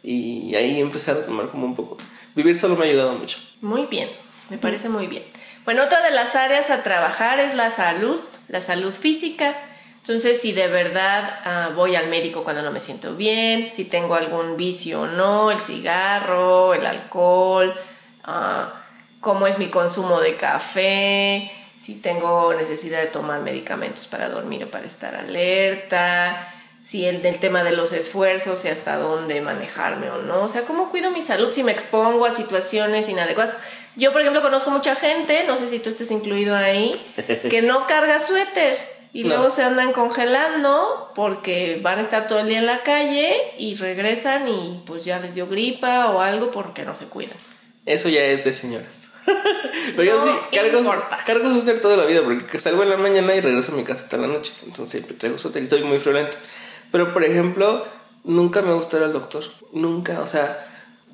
Y 0.01 0.55
ahí 0.55 0.81
empecé 0.81 1.11
a 1.11 1.13
retomar 1.13 1.47
como 1.47 1.65
un 1.67 1.75
poco. 1.75 1.97
Vivir 2.35 2.55
solo 2.55 2.75
me 2.75 2.85
ha 2.85 2.89
ayudado 2.89 3.13
mucho. 3.13 3.37
Muy 3.61 3.85
bien, 3.85 4.09
me 4.49 4.57
parece 4.57 4.89
muy 4.89 5.05
bien. 5.05 5.23
Bueno, 5.63 5.83
otra 5.83 6.01
de 6.01 6.11
las 6.11 6.35
áreas 6.35 6.71
a 6.71 6.81
trabajar 6.81 7.39
es 7.39 7.53
la 7.53 7.69
salud, 7.69 8.19
la 8.47 8.61
salud 8.61 8.93
física. 8.93 9.55
Entonces, 9.97 10.41
si 10.41 10.51
de 10.53 10.67
verdad 10.67 11.39
ah, 11.45 11.71
voy 11.75 11.95
al 11.95 12.09
médico 12.09 12.43
cuando 12.43 12.63
no 12.63 12.71
me 12.71 12.81
siento 12.81 13.15
bien, 13.15 13.71
si 13.71 13.85
tengo 13.85 14.15
algún 14.15 14.57
vicio 14.57 15.01
o 15.01 15.07
no, 15.07 15.51
el 15.51 15.59
cigarro, 15.59 16.73
el 16.73 16.85
alcohol, 16.85 17.73
ah, 18.23 18.82
cómo 19.23 19.47
es 19.47 19.57
mi 19.57 19.69
consumo 19.69 20.19
de 20.21 20.35
café, 20.35 21.51
si 21.75 21.99
tengo 21.99 22.53
necesidad 22.53 22.99
de 22.99 23.07
tomar 23.07 23.39
medicamentos 23.39 24.05
para 24.05 24.29
dormir 24.29 24.63
o 24.65 24.69
para 24.69 24.85
estar 24.85 25.15
alerta, 25.15 26.53
si 26.79 27.05
el 27.05 27.21
del 27.21 27.39
tema 27.39 27.63
de 27.63 27.71
los 27.71 27.93
esfuerzos 27.93 28.63
y 28.65 28.67
hasta 28.67 28.97
dónde 28.97 29.41
manejarme 29.41 30.11
o 30.11 30.17
no, 30.21 30.43
o 30.43 30.47
sea, 30.49 30.63
cómo 30.63 30.89
cuido 30.91 31.09
mi 31.11 31.21
salud 31.21 31.51
si 31.51 31.63
me 31.63 31.71
expongo 31.71 32.25
a 32.25 32.31
situaciones 32.31 33.09
inadecuadas. 33.09 33.55
Yo, 33.95 34.11
por 34.11 34.21
ejemplo, 34.21 34.41
conozco 34.41 34.69
mucha 34.71 34.95
gente, 34.95 35.45
no 35.47 35.55
sé 35.55 35.67
si 35.69 35.79
tú 35.79 35.89
estés 35.89 36.11
incluido 36.11 36.55
ahí, 36.55 36.99
que 37.49 37.61
no 37.61 37.87
carga 37.87 38.19
suéter 38.19 38.77
y 39.13 39.23
No. 39.23 39.29
luego 39.29 39.49
se 39.51 39.63
andan 39.63 39.93
congelando 39.93 41.11
porque 41.15 41.79
van 41.81 41.99
a 41.99 42.01
estar 42.01 42.27
todo 42.27 42.39
el 42.39 42.47
día 42.47 42.59
en 42.59 42.65
la 42.65 42.83
calle 42.83 43.33
y 43.57 43.75
regresan 43.75 44.47
y 44.49 44.81
pues 44.85 45.05
ya 45.05 45.19
les 45.19 45.35
dio 45.35 45.47
gripa 45.47 46.09
o 46.11 46.19
algo 46.19 46.51
porque 46.51 46.83
no 46.83 46.95
se 46.95 47.05
cuidan. 47.07 47.37
Eso 47.85 48.09
ya 48.09 48.23
es 48.25 48.43
de 48.43 48.53
señoras. 48.53 49.09
Pero 49.95 50.03
yo 50.03 50.25
sí 50.25 50.31
cargo, 50.57 50.79
importa. 50.79 51.17
cargo 51.25 51.51
suéter 51.51 51.79
toda 51.79 51.97
la 51.97 52.05
vida 52.05 52.21
porque 52.23 52.59
salgo 52.59 52.83
en 52.83 52.89
la 52.89 52.97
mañana 52.97 53.35
y 53.35 53.41
regreso 53.41 53.71
a 53.71 53.75
mi 53.75 53.83
casa 53.83 54.03
hasta 54.03 54.17
la 54.17 54.27
noche. 54.27 54.53
Entonces 54.63 54.89
siempre 54.89 55.15
traigo 55.15 55.37
suéter 55.37 55.63
y 55.63 55.67
soy 55.67 55.83
muy 55.83 55.99
friolento. 55.99 56.37
Pero 56.91 57.13
por 57.13 57.23
ejemplo, 57.23 57.85
nunca 58.23 58.61
me 58.61 58.73
gusta 58.73 58.97
ir 58.97 59.03
al 59.03 59.13
doctor. 59.13 59.43
Nunca, 59.71 60.19
o 60.21 60.27
sea, 60.27 60.67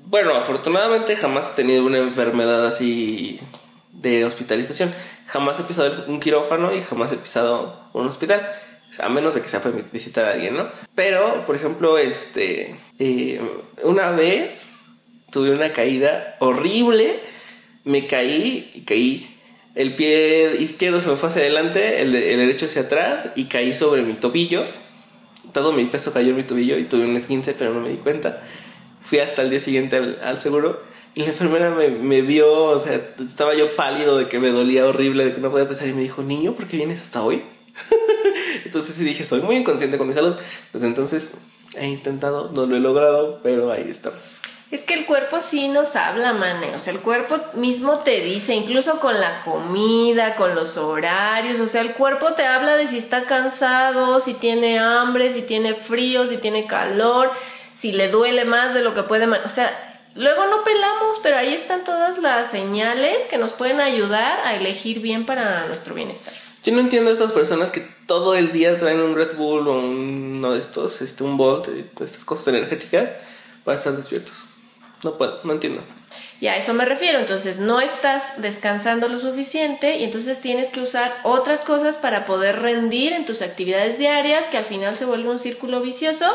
bueno, 0.06 0.36
afortunadamente 0.36 1.16
jamás 1.16 1.52
he 1.52 1.56
tenido 1.56 1.86
una 1.86 2.00
enfermedad 2.00 2.66
así 2.66 3.40
de 3.94 4.26
hospitalización. 4.26 4.94
Jamás 5.28 5.60
he 5.60 5.64
pisado 5.64 6.06
un 6.08 6.20
quirófano 6.20 6.74
y 6.74 6.82
jamás 6.82 7.12
he 7.12 7.18
pisado 7.18 7.80
un 7.94 8.08
hospital. 8.08 8.48
A 9.00 9.08
menos 9.10 9.36
de 9.36 9.42
que 9.42 9.50
sea 9.50 9.62
para 9.62 9.76
visitar 9.92 10.26
a 10.26 10.32
alguien, 10.32 10.58
¿no? 10.58 10.68
Pero, 10.96 11.46
por 11.46 11.56
ejemplo, 11.56 11.98
este. 12.00 12.76
eh, 12.98 13.40
una 13.84 14.12
vez 14.12 14.74
tuve 15.32 15.52
una 15.52 15.72
caída 15.72 16.36
horrible. 16.40 17.20
Me 17.84 18.08
caí 18.08 18.70
y 18.74 18.82
caí. 18.82 19.36
El 19.76 19.96
pie 19.96 20.58
izquierdo 20.60 21.00
se 21.00 21.10
me 21.10 21.16
fue 21.16 21.30
hacia 21.30 21.42
adelante, 21.42 22.02
el, 22.02 22.12
de- 22.12 22.34
el 22.34 22.40
derecho 22.40 22.66
hacia 22.66 22.84
atrás 22.84 23.30
y 23.36 23.46
caí 23.46 23.74
sobre 23.74 24.02
mi 24.02 24.14
tobillo. 24.14 24.66
Todo 25.54 25.72
mi 25.72 25.86
peso 25.86 26.12
cayó 26.14 26.30
en 26.32 26.36
mi 26.38 26.44
tobillo 26.44 26.78
y 26.78 26.84
tuve 26.86 27.06
un 27.06 27.16
esguince, 27.16 27.54
pero 27.58 27.74
no 27.74 27.80
me 27.82 27.90
di 27.90 27.96
cuenta. 27.98 28.44
Fui 29.02 29.20
hasta 29.20 29.42
el 29.42 29.50
día 29.50 29.60
siguiente 29.60 29.96
al, 29.96 30.20
al 30.22 30.38
seguro 30.38 30.82
y 31.16 31.22
la 31.22 31.28
enfermera 31.28 31.72
me, 31.72 31.88
me 31.90 32.22
vio, 32.22 32.66
o 32.66 32.78
sea, 32.78 33.00
estaba 33.26 33.56
yo 33.56 33.76
pálido 33.76 34.18
de 34.18 34.28
que 34.28 34.40
me 34.40 34.50
dolía 34.50 34.86
horrible, 34.86 35.26
de 35.26 35.34
que 35.34 35.42
no 35.42 35.50
podía 35.50 35.68
pensar 35.68 35.88
y 35.88 35.94
me 35.94 36.02
dijo, 36.02 36.22
niño, 36.22 36.54
¿por 36.54 36.68
qué 36.68 36.78
vienes 36.78 37.02
hasta 37.02 37.24
hoy? 37.24 37.42
entonces 38.66 38.96
sí 38.96 39.04
dije, 39.04 39.26
soy 39.26 39.42
muy 39.42 39.56
inconsciente 39.56 39.98
con 39.98 40.08
mi 40.08 40.14
salud. 40.14 40.36
Desde 40.74 40.88
entonces 40.88 41.36
he 41.76 41.88
intentado, 41.88 42.50
no 42.54 42.66
lo 42.66 42.76
he 42.76 42.80
logrado, 42.80 43.40
pero 43.42 43.72
ahí 43.72 43.88
estamos. 43.90 44.40
Es 44.72 44.84
que 44.84 44.94
el 44.94 45.08
cuerpo 45.08 45.42
sí 45.42 45.68
nos 45.68 45.96
habla, 45.96 46.32
mane. 46.34 46.76
O 46.76 46.80
sea, 46.80 46.94
el 46.94 47.00
cuerpo 47.00 47.40
mismo 47.56 48.00
te 48.00 48.22
dice, 48.22 48.54
incluso 48.54 49.00
con 49.00 49.20
la 49.20 49.42
comida, 49.42 50.36
con 50.36 50.54
los 50.54 50.78
horarios. 50.78 51.60
O 51.60 51.68
sea, 51.68 51.82
el 51.82 51.94
cuerpo 51.94 52.34
te 52.34 52.46
habla 52.46 52.78
de 52.78 52.88
si 52.88 52.98
está 53.00 53.26
cansado, 53.26 54.20
si 54.20 54.36
tiene 54.36 54.78
hambre, 54.78 55.32
si 55.32 55.42
tiene 55.42 55.74
frío, 55.74 56.28
si 56.28 56.38
tiene 56.38 56.68
calor, 56.68 57.32
si 57.74 57.94
le 57.94 58.10
duele 58.10 58.46
más 58.46 58.76
de 58.76 58.84
lo 58.84 58.94
que 58.94 59.02
puede. 59.02 59.26
O 59.26 59.50
sea, 59.50 60.04
luego 60.14 60.46
no 60.46 60.64
pelamos, 60.64 61.18
pero 61.24 61.38
ahí 61.38 61.52
están 61.52 61.84
todas 61.84 62.20
las 62.20 62.52
señales 62.52 63.26
que 63.26 63.40
nos 63.40 63.54
pueden 63.54 63.80
ayudar 63.80 64.40
a 64.46 64.56
elegir 64.56 65.00
bien 65.00 65.26
para 65.26 65.66
nuestro 65.66 65.96
bienestar. 65.96 66.34
Yo 66.64 66.74
no 66.74 66.82
entiendo 66.82 67.10
a 67.10 67.14
esas 67.14 67.32
personas 67.32 67.72
que 67.72 67.88
todo 68.06 68.36
el 68.36 68.52
día 68.52 68.78
traen 68.78 69.00
un 69.00 69.16
Red 69.16 69.36
Bull 69.36 69.68
o 69.68 69.80
uno 69.80 70.52
de 70.52 70.60
estos, 70.60 71.02
este, 71.02 71.24
un 71.24 71.38
Volt, 71.38 71.70
eh, 71.70 71.90
estas 72.02 72.24
cosas 72.24 72.50
energéticas 72.50 73.16
para 73.64 73.76
estar 73.76 73.94
despiertos. 73.94 74.50
No 75.04 75.18
puedo, 75.18 75.40
no 75.44 75.54
entiendo. 75.54 75.82
Y 76.42 76.48
a 76.48 76.56
eso 76.56 76.74
me 76.74 76.86
refiero, 76.86 77.20
entonces 77.20 77.60
no 77.60 77.82
estás 77.82 78.42
descansando 78.42 79.10
lo 79.10 79.20
suficiente 79.20 79.98
y 79.98 80.06
entonces 80.06 80.42
tienes 80.42 80.70
que 80.70 80.82
usar 80.82 81.14
otras 81.24 81.66
cosas 81.66 81.98
para 81.98 82.26
poder 82.26 82.62
rendir 82.62 83.14
en 83.14 83.26
tus 83.26 83.42
actividades 83.42 83.98
diarias 83.98 84.48
que 84.48 84.58
al 84.58 84.66
final 84.66 84.98
se 84.98 85.06
vuelve 85.06 85.30
un 85.30 85.40
círculo 85.40 85.82
vicioso 85.82 86.26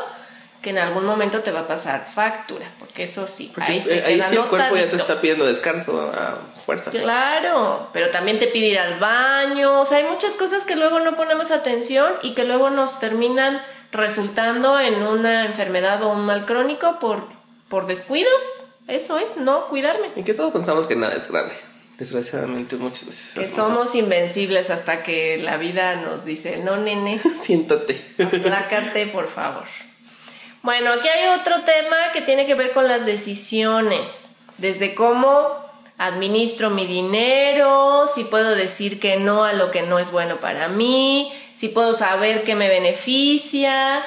que 0.64 0.71
en 0.71 0.78
algún 0.78 1.04
momento 1.04 1.40
te 1.40 1.50
va 1.50 1.61
a 1.61 1.68
pasar 1.68 2.09
factura, 2.14 2.66
porque 2.78 3.02
eso 3.02 3.26
sí, 3.26 3.52
Porque 3.54 3.73
ahí 3.73 3.83
se 3.83 4.02
ahí 4.02 4.23
sí 4.23 4.35
el 4.35 4.44
cuerpo 4.44 4.75
ya 4.75 4.88
te 4.88 4.97
está 4.97 5.21
pidiendo 5.21 5.44
descanso 5.44 6.11
a 6.11 6.38
fuerzas. 6.59 6.94
Claro, 7.02 7.90
pero 7.92 8.11
también 8.11 8.38
te 8.38 8.47
pide 8.47 8.68
ir 8.68 8.78
al 8.78 8.99
baño, 8.99 9.83
o 9.83 9.85
sea, 9.85 9.99
hay 9.99 10.04
muchas 10.04 10.33
cosas 10.37 10.64
que 10.64 10.75
luego 10.75 11.00
no 11.00 11.16
ponemos 11.16 11.50
atención 11.50 12.11
y 12.23 12.35
que 12.35 12.44
luego 12.44 12.71
nos 12.71 12.99
terminan 12.99 13.61
resultando 13.92 14.80
en 14.80 15.02
una 15.02 15.44
enfermedad 15.44 16.02
o 16.02 16.09
un 16.09 16.25
mal 16.25 16.47
crónico 16.47 16.99
por, 16.99 17.28
por 17.75 17.87
descuidos. 17.87 18.31
Eso 18.87 19.19
es, 19.19 19.37
no 19.37 19.66
cuidarme. 19.66 20.07
Y 20.14 20.23
que 20.23 20.33
todos 20.33 20.52
pensamos 20.52 20.87
que 20.87 20.95
nada 20.95 21.12
es 21.16 21.28
grave. 21.28 21.50
Desgraciadamente 21.99 22.76
muchas 22.76 23.07
veces. 23.07 23.35
Que 23.35 23.47
somos 23.47 23.93
invencibles 23.97 24.71
hasta 24.71 25.02
que 25.02 25.38
la 25.38 25.57
vida 25.57 25.97
nos 25.97 26.25
dice, 26.25 26.62
no, 26.62 26.76
nene, 26.76 27.21
Siéntate. 27.40 28.00
aplácate, 28.21 29.09
por 29.09 29.26
favor. 29.26 29.64
Bueno, 30.62 30.93
aquí 30.93 31.09
hay 31.09 31.37
otro 31.37 31.62
tema 31.62 31.97
que 32.12 32.21
tiene 32.21 32.47
que 32.47 32.54
ver 32.54 32.71
con 32.71 32.87
las 32.87 33.07
decisiones. 33.07 34.37
Desde 34.59 34.95
cómo 34.95 35.66
administro 35.99 36.71
mi 36.71 36.87
dinero, 36.87 38.07
si 38.07 38.23
puedo 38.23 38.54
decir 38.54 39.00
que 39.00 39.16
no 39.16 39.43
a 39.43 39.52
lo 39.52 39.73
que 39.73 39.83
no 39.83 39.99
es 39.99 40.12
bueno 40.12 40.38
para 40.38 40.69
mí, 40.69 41.33
si 41.57 41.71
puedo 41.71 41.93
saber 41.93 42.45
qué 42.45 42.54
me 42.54 42.69
beneficia, 42.69 44.00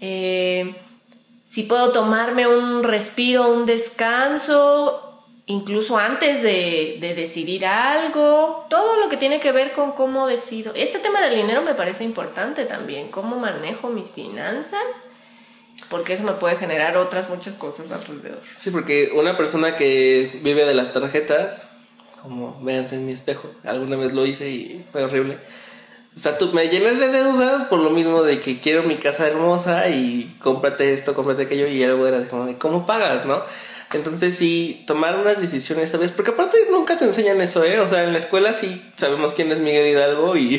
eh, 0.00 0.74
si 1.46 1.64
puedo 1.64 1.92
tomarme 1.92 2.46
un 2.46 2.82
respiro, 2.82 3.48
un 3.48 3.66
descanso, 3.66 5.24
incluso 5.46 5.98
antes 5.98 6.42
de, 6.42 6.96
de 7.00 7.14
decidir 7.14 7.66
algo, 7.66 8.66
todo 8.70 9.00
lo 9.00 9.08
que 9.08 9.16
tiene 9.16 9.40
que 9.40 9.52
ver 9.52 9.72
con 9.72 9.92
cómo 9.92 10.26
decido. 10.26 10.72
Este 10.74 10.98
tema 10.98 11.20
del 11.20 11.36
dinero 11.36 11.62
me 11.62 11.74
parece 11.74 12.04
importante 12.04 12.64
también, 12.64 13.10
cómo 13.10 13.36
manejo 13.36 13.88
mis 13.90 14.10
finanzas, 14.10 14.80
porque 15.90 16.14
eso 16.14 16.22
me 16.24 16.32
puede 16.32 16.56
generar 16.56 16.96
otras 16.96 17.28
muchas 17.28 17.54
cosas 17.54 17.90
alrededor. 17.92 18.40
Sí, 18.54 18.70
porque 18.70 19.10
una 19.14 19.36
persona 19.36 19.76
que 19.76 20.40
vive 20.42 20.64
de 20.64 20.74
las 20.74 20.92
tarjetas, 20.92 21.68
como 22.22 22.58
véanse 22.62 22.96
en 22.96 23.06
mi 23.06 23.12
espejo, 23.12 23.50
alguna 23.64 23.96
vez 23.96 24.12
lo 24.12 24.24
hice 24.24 24.48
y 24.48 24.84
fue 24.90 25.04
horrible. 25.04 25.38
O 26.14 26.18
sea, 26.18 26.38
tú 26.38 26.52
me 26.52 26.68
llené 26.68 26.94
de 26.94 27.08
deudas 27.08 27.64
por 27.64 27.80
lo 27.80 27.90
mismo 27.90 28.22
de 28.22 28.38
que 28.38 28.58
quiero 28.58 28.84
mi 28.84 28.96
casa 28.96 29.26
hermosa 29.26 29.88
y 29.88 30.36
cómprate 30.38 30.92
esto, 30.92 31.14
cómprate 31.14 31.42
aquello 31.42 31.66
y 31.66 31.82
algo 31.82 32.06
era 32.06 32.24
como 32.26 32.46
de 32.46 32.56
cómo 32.56 32.86
pagas, 32.86 33.26
¿no? 33.26 33.42
Entonces 33.92 34.36
sí, 34.36 34.84
tomar 34.86 35.16
unas 35.16 35.40
decisiones, 35.40 35.90
¿sabes? 35.90 36.12
Porque 36.12 36.30
aparte 36.30 36.56
nunca 36.70 36.96
te 36.96 37.04
enseñan 37.04 37.40
eso, 37.40 37.64
¿eh? 37.64 37.80
O 37.80 37.86
sea, 37.86 38.04
en 38.04 38.12
la 38.12 38.18
escuela 38.18 38.52
sí 38.52 38.82
sabemos 38.96 39.34
quién 39.34 39.50
es 39.50 39.60
Miguel 39.60 39.88
Hidalgo 39.88 40.36
y, 40.36 40.56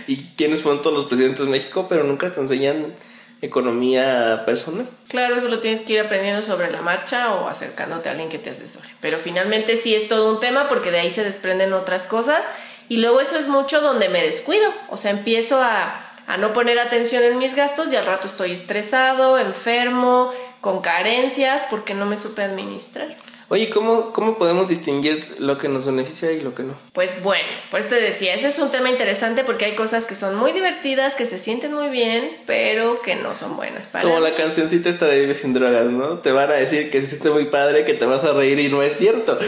y 0.06 0.16
quiénes 0.36 0.62
fueron 0.62 0.82
todos 0.82 0.96
los 0.96 1.06
presidentes 1.06 1.44
de 1.44 1.50
México, 1.50 1.86
pero 1.88 2.04
nunca 2.04 2.30
te 2.30 2.40
enseñan 2.40 2.94
economía 3.40 4.42
personal. 4.44 4.88
Claro, 5.08 5.36
eso 5.36 5.48
lo 5.48 5.60
tienes 5.60 5.82
que 5.82 5.94
ir 5.94 6.00
aprendiendo 6.00 6.42
sobre 6.42 6.70
la 6.70 6.82
marcha 6.82 7.34
o 7.34 7.48
acercándote 7.48 8.08
a 8.08 8.12
alguien 8.12 8.28
que 8.28 8.38
te 8.38 8.50
asesore. 8.50 8.88
Pero 9.00 9.18
finalmente 9.18 9.76
sí 9.76 9.94
es 9.94 10.08
todo 10.08 10.32
un 10.32 10.40
tema 10.40 10.68
porque 10.68 10.90
de 10.90 11.00
ahí 11.00 11.10
se 11.10 11.24
desprenden 11.24 11.72
otras 11.72 12.02
cosas 12.02 12.44
y 12.88 12.96
luego 12.96 13.20
eso 13.20 13.38
es 13.38 13.48
mucho 13.48 13.80
donde 13.80 14.08
me 14.08 14.24
descuido. 14.24 14.72
O 14.88 14.96
sea, 14.96 15.10
empiezo 15.10 15.60
a, 15.60 16.08
a 16.26 16.36
no 16.36 16.52
poner 16.52 16.78
atención 16.78 17.22
en 17.22 17.38
mis 17.38 17.54
gastos 17.54 17.92
y 17.92 17.96
al 17.96 18.06
rato 18.06 18.28
estoy 18.28 18.52
estresado, 18.52 19.38
enfermo, 19.38 20.32
con 20.60 20.80
carencias 20.80 21.64
porque 21.70 21.94
no 21.94 22.06
me 22.06 22.16
supe 22.16 22.42
administrar. 22.42 23.16
Oye, 23.50 23.70
¿cómo, 23.70 24.12
¿cómo 24.12 24.36
podemos 24.36 24.68
distinguir 24.68 25.36
lo 25.38 25.56
que 25.56 25.68
nos 25.68 25.86
beneficia 25.86 26.32
y 26.32 26.40
lo 26.42 26.54
que 26.54 26.64
no? 26.64 26.74
Pues 26.92 27.22
bueno, 27.22 27.48
pues 27.70 27.88
te 27.88 27.94
decía, 27.94 28.34
ese 28.34 28.48
es 28.48 28.58
un 28.58 28.70
tema 28.70 28.90
interesante 28.90 29.42
porque 29.42 29.64
hay 29.64 29.74
cosas 29.74 30.04
que 30.04 30.14
son 30.14 30.36
muy 30.36 30.52
divertidas, 30.52 31.14
que 31.14 31.24
se 31.24 31.38
sienten 31.38 31.72
muy 31.72 31.88
bien, 31.88 32.30
pero 32.44 33.00
que 33.00 33.16
no 33.16 33.34
son 33.34 33.56
buenas 33.56 33.86
para 33.86 34.04
Como 34.04 34.20
la 34.20 34.34
cancioncita 34.34 34.90
esta 34.90 35.06
de 35.06 35.20
Vive 35.20 35.34
sin 35.34 35.54
drogas, 35.54 35.86
¿no? 35.86 36.18
Te 36.18 36.30
van 36.30 36.50
a 36.50 36.56
decir 36.56 36.90
que 36.90 37.00
se 37.00 37.06
siente 37.06 37.30
muy 37.30 37.46
padre, 37.46 37.86
que 37.86 37.94
te 37.94 38.04
vas 38.04 38.24
a 38.24 38.34
reír 38.34 38.58
y 38.58 38.68
no 38.68 38.82
es 38.82 38.94
cierto. 38.98 39.38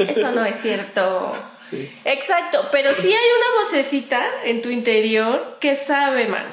Eso 0.00 0.32
no 0.32 0.44
es 0.44 0.56
cierto. 0.56 1.30
Exacto, 2.04 2.68
pero 2.72 2.94
sí 2.94 3.08
hay 3.08 3.12
una 3.12 3.60
vocecita 3.60 4.24
en 4.44 4.62
tu 4.62 4.70
interior 4.70 5.58
que 5.60 5.76
sabe, 5.76 6.26
man. 6.26 6.46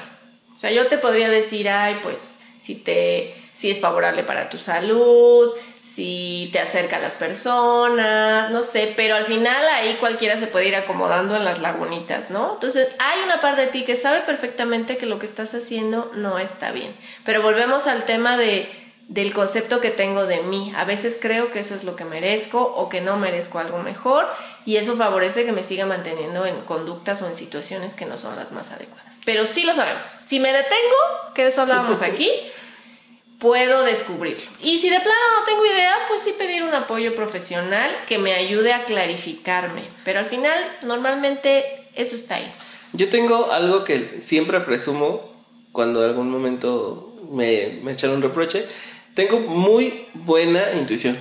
O 0.54 0.58
sea, 0.58 0.70
yo 0.70 0.86
te 0.86 0.98
podría 0.98 1.28
decir, 1.28 1.68
ay, 1.68 1.98
pues, 2.02 2.38
si 2.58 2.76
te, 2.76 3.34
si 3.52 3.70
es 3.70 3.80
favorable 3.80 4.22
para 4.22 4.48
tu 4.48 4.58
salud, 4.58 5.52
si 5.82 6.48
te 6.52 6.58
acerca 6.58 6.96
a 6.96 7.00
las 7.00 7.14
personas, 7.14 8.50
no 8.50 8.62
sé, 8.62 8.92
pero 8.96 9.14
al 9.14 9.26
final 9.26 9.64
ahí 9.68 9.96
cualquiera 10.00 10.36
se 10.36 10.46
puede 10.46 10.68
ir 10.68 10.74
acomodando 10.74 11.36
en 11.36 11.44
las 11.44 11.60
lagunitas, 11.60 12.30
¿no? 12.30 12.54
Entonces, 12.54 12.96
hay 12.98 13.22
una 13.22 13.40
parte 13.40 13.62
de 13.62 13.66
ti 13.68 13.84
que 13.84 13.94
sabe 13.94 14.20
perfectamente 14.22 14.96
que 14.96 15.06
lo 15.06 15.18
que 15.18 15.26
estás 15.26 15.54
haciendo 15.54 16.10
no 16.14 16.38
está 16.38 16.72
bien. 16.72 16.96
Pero 17.24 17.42
volvemos 17.42 17.86
al 17.86 18.04
tema 18.04 18.36
de 18.36 18.85
del 19.08 19.32
concepto 19.32 19.80
que 19.80 19.90
tengo 19.90 20.26
de 20.26 20.42
mí. 20.42 20.72
A 20.76 20.84
veces 20.84 21.18
creo 21.20 21.50
que 21.50 21.60
eso 21.60 21.74
es 21.74 21.84
lo 21.84 21.94
que 21.96 22.04
merezco 22.04 22.60
o 22.60 22.88
que 22.88 23.00
no 23.00 23.16
merezco 23.16 23.58
algo 23.58 23.78
mejor 23.78 24.26
y 24.64 24.76
eso 24.76 24.96
favorece 24.96 25.44
que 25.44 25.52
me 25.52 25.62
siga 25.62 25.86
manteniendo 25.86 26.44
en 26.44 26.60
conductas 26.62 27.22
o 27.22 27.28
en 27.28 27.34
situaciones 27.34 27.94
que 27.94 28.06
no 28.06 28.18
son 28.18 28.36
las 28.36 28.52
más 28.52 28.72
adecuadas. 28.72 29.20
Pero 29.24 29.46
sí 29.46 29.62
lo 29.62 29.74
sabemos. 29.74 30.06
Si 30.06 30.40
me 30.40 30.52
detengo, 30.52 31.34
que 31.34 31.42
de 31.42 31.48
eso 31.48 31.62
hablábamos 31.62 32.02
aquí, 32.02 32.30
puedo 33.38 33.82
descubrirlo. 33.82 34.44
Y 34.60 34.78
si 34.78 34.90
de 34.90 34.98
plano 34.98 35.20
no 35.38 35.44
tengo 35.44 35.64
idea, 35.64 35.94
pues 36.08 36.22
sí 36.22 36.34
pedir 36.36 36.64
un 36.64 36.74
apoyo 36.74 37.14
profesional 37.14 37.90
que 38.08 38.18
me 38.18 38.34
ayude 38.34 38.72
a 38.72 38.84
clarificarme. 38.84 39.88
Pero 40.04 40.18
al 40.18 40.26
final, 40.26 40.58
normalmente 40.82 41.88
eso 41.94 42.16
está 42.16 42.36
ahí. 42.36 42.52
Yo 42.92 43.08
tengo 43.08 43.52
algo 43.52 43.84
que 43.84 44.20
siempre 44.20 44.60
presumo 44.60 45.32
cuando 45.72 46.02
en 46.02 46.10
algún 46.10 46.30
momento 46.30 47.14
me, 47.30 47.78
me 47.82 47.92
echan 47.92 48.10
un 48.10 48.22
reproche. 48.22 48.66
Tengo 49.16 49.40
muy 49.40 50.04
buena 50.12 50.74
intuición. 50.78 51.16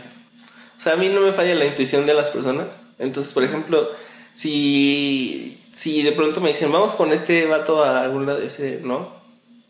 O 0.78 0.82
sea, 0.82 0.94
a 0.94 0.96
mí 0.98 1.08
no 1.08 1.22
me 1.22 1.32
falla 1.32 1.56
la 1.56 1.64
intuición 1.64 2.06
de 2.06 2.14
las 2.14 2.30
personas. 2.30 2.78
Entonces, 3.00 3.32
por 3.32 3.46
ejemplo, 3.46 3.90
si, 4.34 5.64
si 5.74 6.04
de 6.04 6.12
pronto 6.12 6.42
me 6.42 6.50
dicen, 6.50 6.74
vamos 6.74 6.96
con 6.96 7.14
este 7.14 7.46
vato 7.46 7.86
a 7.86 8.02
algún 8.02 8.26
lado, 8.26 8.40
ese, 8.40 8.82
¿no? 8.84 9.16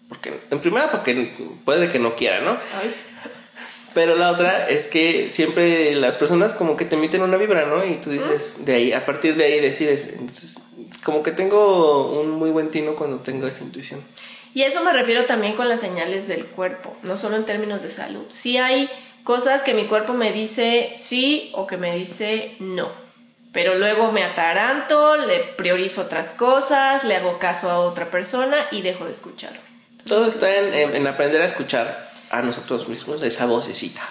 Porque, 0.10 0.34
en 0.50 0.60
primera, 0.60 0.91
porque 0.91 1.34
puede 1.65 1.91
que 1.91 2.00
no 2.00 2.15
quiera, 2.15 2.41
¿no? 2.41 2.58
Pero 3.94 4.15
la 4.15 4.32
otra 4.32 4.70
es 4.70 4.88
que 4.88 5.29
siempre 5.29 5.94
las 5.94 6.17
personas 6.17 6.55
como 6.55 6.75
que 6.75 6.86
te 6.86 6.96
emiten 6.96 7.22
una 7.22 7.38
vibra, 7.38 7.67
¿no? 7.67 7.86
Y 7.86 7.98
tú 8.01 8.10
dices, 8.10 8.65
de 8.65 8.74
ahí, 8.74 8.91
a 8.91 9.05
partir 9.05 9.36
de 9.36 9.46
ahí 9.46 9.60
decides. 9.60 10.13
Entonces, 10.13 10.63
como 11.03 11.22
que 11.22 11.32
tengo 11.32 12.20
un 12.20 12.32
muy 12.32 12.50
buen 12.50 12.72
tino 12.72 12.96
cuando 12.96 13.17
tengo 13.17 13.46
esa 13.46 13.63
intuición. 13.63 14.03
Y 14.56 14.64
eso 14.64 14.84
me 14.84 14.92
refiero 14.94 15.26
también 15.26 15.54
con 15.54 15.70
las 15.70 15.82
señales 15.82 16.28
del 16.28 16.46
cuerpo, 16.48 16.96
no 17.04 17.18
solo 17.18 17.36
en 17.36 17.46
términos 17.46 17.84
de 17.84 17.92
salud. 17.92 18.24
Sí 18.32 18.58
hay 18.58 18.90
cosas 19.24 19.62
que 19.62 19.74
mi 19.74 19.86
cuerpo 19.86 20.14
me 20.14 20.32
dice 20.32 20.94
sí 20.98 21.52
o 21.54 21.68
que 21.68 21.78
me 21.78 21.94
dice 21.96 22.56
no. 22.60 22.90
Pero 23.52 23.76
luego 23.76 24.12
me 24.12 24.24
ataranto, 24.24 25.18
le 25.18 25.40
priorizo 25.58 26.02
otras 26.02 26.32
cosas, 26.32 27.04
le 27.04 27.16
hago 27.18 27.38
caso 27.38 27.70
a 27.70 27.80
otra 27.80 28.10
persona 28.10 28.56
y 28.72 28.82
dejo 28.82 29.06
de 29.06 29.12
escucharme. 29.12 29.60
Todo 30.08 30.28
está 30.28 30.54
en, 30.56 30.74
en- 30.74 30.96
en 30.96 31.08
aprender 31.08 31.42
a 31.42 31.46
escuchar 31.46 32.10
a 32.30 32.42
nosotros 32.42 32.88
mismos, 32.88 33.24
esa 33.24 33.46
vocecita. 33.46 34.02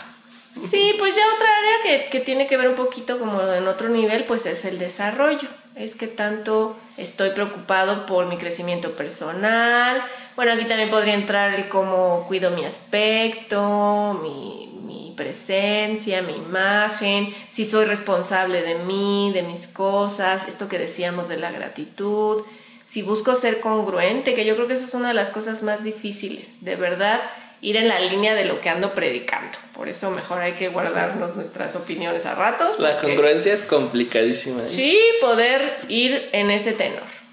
Sí, 0.53 0.95
pues 0.99 1.17
ya 1.17 1.23
otra 1.35 1.49
área 1.59 1.83
que, 2.05 2.11
que 2.11 2.21
tiene 2.21 2.47
que 2.47 2.57
ver 2.57 2.69
un 2.69 2.75
poquito 2.77 3.19
como 3.19 3.43
en 3.43 3.67
otro 3.67 3.89
nivel, 3.89 4.25
pues 4.25 4.47
es 4.47 4.65
el 4.65 4.79
desarrollo. 4.79 5.49
Es 5.75 5.97
que 5.97 6.07
tanto 6.07 6.77
estoy 6.97 7.31
preocupado 7.31 8.07
por 8.07 8.27
mi 8.27 8.37
crecimiento 8.39 8.93
personal. 8.93 10.01
Bueno, 10.37 10.53
aquí 10.53 10.65
también 10.65 10.91
podría 10.91 11.15
entrar 11.15 11.55
el 11.55 11.69
cómo 11.69 12.25
cuido 12.27 12.51
mi 12.51 12.65
aspecto, 12.65 14.19
mi, 14.23 14.69
mi 14.85 15.15
presencia, 15.17 16.23
mi 16.23 16.35
imagen, 16.35 17.35
si 17.51 17.65
soy 17.65 17.85
responsable 17.85 18.63
de 18.63 18.77
mí, 18.77 19.31
de 19.33 19.43
mis 19.43 19.69
cosas, 19.69 20.49
esto 20.49 20.69
que 20.69 20.79
decíamos 20.79 21.29
de 21.29 21.37
la 21.37 21.53
gratitud, 21.53 22.43
si 22.85 23.03
busco 23.03 23.35
ser 23.35 23.61
congruente, 23.61 24.35
que 24.35 24.45
yo 24.45 24.57
creo 24.57 24.67
que 24.67 24.75
esa 24.75 24.85
es 24.85 24.95
una 24.95 25.09
de 25.09 25.15
las 25.15 25.31
cosas 25.31 25.63
más 25.63 25.85
difíciles, 25.85 26.65
de 26.65 26.77
verdad 26.77 27.21
ir 27.61 27.77
en 27.77 27.89
la 27.89 27.99
línea 27.99 28.35
de 28.35 28.45
lo 28.45 28.61
que 28.61 28.69
ando 28.69 28.93
predicando. 28.93 29.57
Por 29.73 29.89
eso 29.89 30.11
mejor 30.11 30.43
hay 30.43 30.53
que 30.53 30.69
guardarnos 30.69 31.35
nuestras 31.35 31.75
opiniones 31.77 32.27
a 32.27 32.35
ratos. 32.35 32.79
La 32.79 33.01
congruencia 33.01 33.55
es 33.55 33.63
complicadísima. 33.63 34.63
¿eh? 34.63 34.69
Sí, 34.69 34.99
poder 35.23 35.61
ir 35.89 36.29
en 36.33 36.51
ese 36.51 36.73
tenor. 36.73 37.24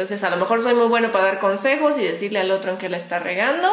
Entonces, 0.00 0.24
a 0.24 0.30
lo 0.30 0.38
mejor 0.38 0.62
soy 0.62 0.72
muy 0.72 0.86
bueno 0.86 1.12
para 1.12 1.24
dar 1.26 1.40
consejos 1.40 1.98
y 1.98 2.02
decirle 2.04 2.38
al 2.38 2.50
otro 2.52 2.70
en 2.70 2.78
qué 2.78 2.88
la 2.88 2.96
está 2.96 3.18
regando, 3.18 3.68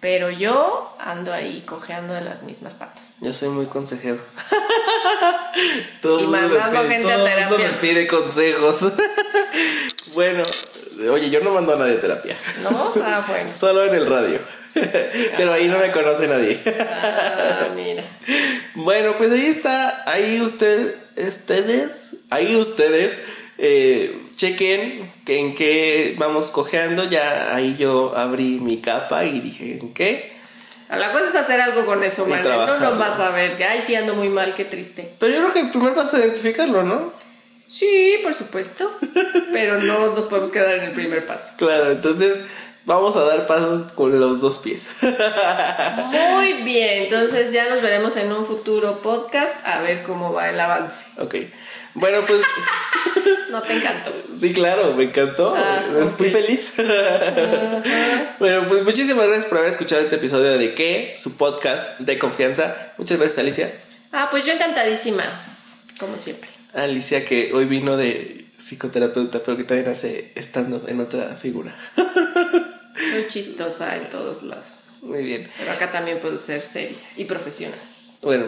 pero 0.00 0.30
yo 0.30 0.96
ando 0.98 1.30
ahí 1.30 1.62
cojeando 1.66 2.14
de 2.14 2.22
las 2.22 2.42
mismas 2.42 2.72
patas. 2.72 3.16
Yo 3.20 3.34
soy 3.34 3.50
muy 3.50 3.66
consejero. 3.66 4.16
todo 6.00 6.20
Y 6.20 6.22
mundo 6.22 6.38
me 6.38 6.48
mandando 6.48 6.80
pide- 6.80 6.88
gente 6.88 7.12
a 7.12 7.14
el 7.16 7.20
mundo 7.20 7.56
terapia. 7.56 7.68
me 7.70 7.78
pide 7.86 8.06
consejos. 8.06 8.92
bueno, 10.14 10.42
oye, 11.10 11.28
yo 11.28 11.40
no 11.40 11.50
mando 11.50 11.74
a 11.74 11.76
nadie 11.76 11.96
a 11.96 12.00
terapia. 12.00 12.36
¿No? 12.62 12.92
Ah, 13.04 13.24
bueno. 13.28 13.50
Solo 13.54 13.84
en 13.84 13.94
el 13.94 14.06
radio. 14.06 14.40
Pero 14.72 15.52
ahí 15.52 15.68
no 15.68 15.78
me 15.78 15.92
conoce 15.92 16.28
nadie. 16.28 16.62
Ah, 16.90 17.68
mira. 17.76 18.04
Bueno, 18.74 19.16
pues 19.18 19.30
ahí 19.30 19.46
está. 19.46 20.02
Ahí 20.10 20.40
usted, 20.40 20.94
ustedes, 21.16 22.14
ahí 22.30 22.56
ustedes 22.56 23.20
eh, 23.58 24.22
chequen 24.36 25.10
que 25.24 25.38
en 25.38 25.54
qué 25.54 26.14
vamos 26.18 26.50
cojeando. 26.50 27.04
Ya 27.04 27.54
ahí 27.54 27.76
yo 27.78 28.16
abrí 28.16 28.60
mi 28.60 28.80
capa 28.80 29.24
y 29.24 29.40
dije 29.40 29.78
en 29.80 29.94
qué. 29.94 30.32
La 30.88 31.10
cosa 31.10 31.24
es 31.28 31.34
hacer 31.34 31.60
algo 31.60 31.86
con 31.86 32.02
eso, 32.04 32.26
man. 32.26 32.42
No 32.42 32.98
vas 32.98 33.18
a 33.18 33.30
ver. 33.30 33.56
que, 33.56 33.64
Ay, 33.64 33.82
sí, 33.86 33.94
ando 33.94 34.14
muy 34.14 34.28
mal, 34.28 34.54
qué 34.54 34.64
triste. 34.64 35.14
Pero 35.18 35.32
yo 35.32 35.40
creo 35.40 35.52
que 35.52 35.60
el 35.60 35.70
primer 35.70 35.94
paso 35.94 36.18
es 36.18 36.24
identificarlo, 36.24 36.82
¿no? 36.82 37.12
Sí, 37.66 38.18
por 38.22 38.34
supuesto. 38.34 38.90
Pero 39.52 39.80
no 39.80 40.14
nos 40.14 40.26
podemos 40.26 40.50
quedar 40.50 40.74
en 40.74 40.84
el 40.84 40.92
primer 40.92 41.24
paso. 41.26 41.54
Claro, 41.56 41.90
entonces 41.92 42.44
vamos 42.84 43.16
a 43.16 43.22
dar 43.24 43.46
pasos 43.46 43.84
con 43.92 44.18
los 44.20 44.40
dos 44.40 44.58
pies. 44.58 44.96
Muy 45.02 46.52
bien, 46.64 47.02
entonces 47.04 47.52
ya 47.52 47.68
nos 47.68 47.82
veremos 47.82 48.16
en 48.16 48.32
un 48.32 48.44
futuro 48.44 49.00
podcast 49.02 49.54
a 49.64 49.80
ver 49.80 50.02
cómo 50.02 50.32
va 50.32 50.50
el 50.50 50.58
avance. 50.60 51.04
ok. 51.18 51.34
Bueno, 51.94 52.20
pues 52.26 52.40
No 53.50 53.60
te 53.60 53.74
encantó. 53.76 54.10
sí, 54.34 54.54
claro, 54.54 54.94
me 54.94 55.04
encantó. 55.04 55.54
Ah, 55.54 55.82
Fui 56.16 56.30
feliz. 56.30 56.72
bueno, 58.38 58.66
pues 58.66 58.82
muchísimas 58.84 59.26
gracias 59.26 59.44
por 59.46 59.58
haber 59.58 59.70
escuchado 59.70 60.00
este 60.00 60.16
episodio 60.16 60.56
de 60.56 60.74
¿Qué? 60.74 61.12
Su 61.16 61.36
podcast 61.36 61.98
de 61.98 62.18
confianza. 62.18 62.92
Muchas 62.96 63.18
gracias, 63.18 63.38
Alicia. 63.40 63.74
Ah, 64.10 64.28
pues 64.30 64.46
yo 64.46 64.52
encantadísima, 64.52 65.24
como 65.98 66.16
siempre. 66.16 66.48
Alicia 66.72 67.26
que 67.26 67.52
hoy 67.52 67.66
vino 67.66 67.98
de 67.98 68.46
psicoterapeuta, 68.58 69.40
pero 69.40 69.58
que 69.58 69.64
también 69.64 69.90
hace 69.90 70.32
estando 70.34 70.82
en 70.88 71.00
otra 71.00 71.36
figura. 71.36 71.76
Soy 73.12 73.28
chistosa 73.28 73.96
en 73.96 74.08
todos 74.08 74.42
lados. 74.42 74.64
Muy 75.02 75.22
bien. 75.22 75.50
Pero 75.58 75.70
acá 75.70 75.92
también 75.92 76.20
puedo 76.20 76.38
ser 76.38 76.62
seria 76.62 76.96
y 77.16 77.24
profesional. 77.24 77.78
Bueno, 78.22 78.46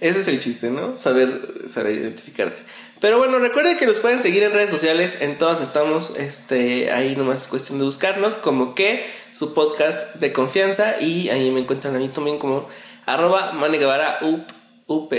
ese 0.00 0.20
es 0.20 0.28
el 0.28 0.40
chiste, 0.40 0.70
¿no? 0.70 0.98
Saber, 0.98 1.64
saber 1.68 1.94
identificarte. 1.94 2.62
Pero 3.00 3.18
bueno, 3.18 3.38
recuerden 3.38 3.78
que 3.78 3.86
nos 3.86 3.98
pueden 3.98 4.20
seguir 4.20 4.42
en 4.42 4.52
redes 4.52 4.70
sociales, 4.70 5.22
en 5.22 5.38
todas 5.38 5.60
estamos, 5.60 6.16
este, 6.18 6.90
ahí 6.90 7.16
nomás 7.16 7.42
es 7.42 7.48
cuestión 7.48 7.78
de 7.78 7.84
buscarnos, 7.84 8.36
como 8.36 8.74
que 8.74 9.06
su 9.30 9.54
podcast 9.54 10.16
de 10.16 10.32
confianza, 10.32 11.00
y 11.00 11.30
ahí 11.30 11.50
me 11.50 11.60
encuentran 11.60 11.96
a 11.96 11.98
mí 11.98 12.08
también 12.08 12.38
como 12.38 12.68
arroba 13.06 13.52
Mane 13.52 13.78
Guevara 13.78 14.18
up, 14.22 14.44
up, 14.86 15.14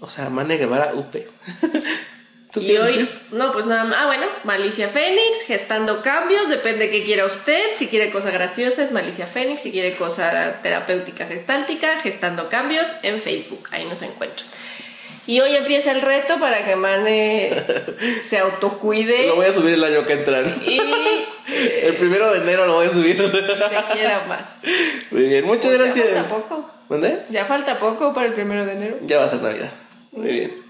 o 0.00 0.08
sea, 0.08 0.30
Mane 0.30 0.56
Guevara 0.56 0.94
up. 0.94 1.10
¿Tú 2.52 2.60
Y 2.60 2.76
hoy, 2.76 2.86
decir? 2.86 3.20
no, 3.30 3.52
pues 3.52 3.66
nada 3.66 3.84
más. 3.84 3.98
Ah, 4.02 4.06
bueno, 4.06 4.26
Malicia 4.44 4.88
Fénix, 4.88 5.42
gestando 5.46 6.02
cambios, 6.02 6.48
depende 6.48 6.86
de 6.86 6.90
qué 6.90 7.04
quiera 7.04 7.24
usted. 7.24 7.62
Si 7.76 7.86
quiere 7.86 8.10
cosa 8.10 8.30
graciosa 8.32 8.82
es 8.82 8.90
Malicia 8.90 9.26
Fénix, 9.26 9.62
si 9.62 9.70
quiere 9.70 9.92
cosa 9.94 10.58
terapéutica 10.62 11.26
gestáltica, 11.26 12.00
gestando 12.00 12.48
cambios 12.48 12.88
en 13.04 13.20
Facebook, 13.22 13.68
ahí 13.70 13.84
nos 13.84 14.02
encuentran. 14.02 14.48
Y 15.26 15.38
hoy 15.40 15.54
empieza 15.54 15.92
el 15.92 16.00
reto 16.02 16.40
para 16.40 16.64
que 16.64 16.74
Mane 16.74 17.52
se 18.28 18.38
autocuide 18.38 19.28
Lo 19.28 19.36
voy 19.36 19.46
a 19.46 19.52
subir 19.52 19.74
el 19.74 19.84
año 19.84 20.04
que 20.04 20.14
entra. 20.14 20.40
y 20.40 20.80
El 21.82 21.94
primero 21.94 22.32
de 22.32 22.38
enero 22.38 22.66
lo 22.66 22.74
voy 22.76 22.86
a 22.86 22.90
subir. 22.90 23.16
se 23.16 23.92
quiera 23.92 24.24
más. 24.26 24.56
Muy 25.12 25.24
bien, 25.28 25.44
muchas 25.44 25.66
Pues 25.66 25.78
gracias. 25.78 26.06
Ya 26.14 26.24
falta 26.24 26.28
poco. 26.28 26.70
¿Dónde? 26.88 27.18
Ya 27.30 27.44
falta 27.44 27.78
poco 27.78 28.12
para 28.12 28.26
el 28.26 28.32
primero 28.32 28.66
de 28.66 28.72
enero. 28.72 28.96
Ya 29.02 29.18
va 29.18 29.26
a 29.26 29.28
ser 29.28 29.40
Navidad. 29.42 29.70
Muy 30.10 30.28
bien. 30.30 30.69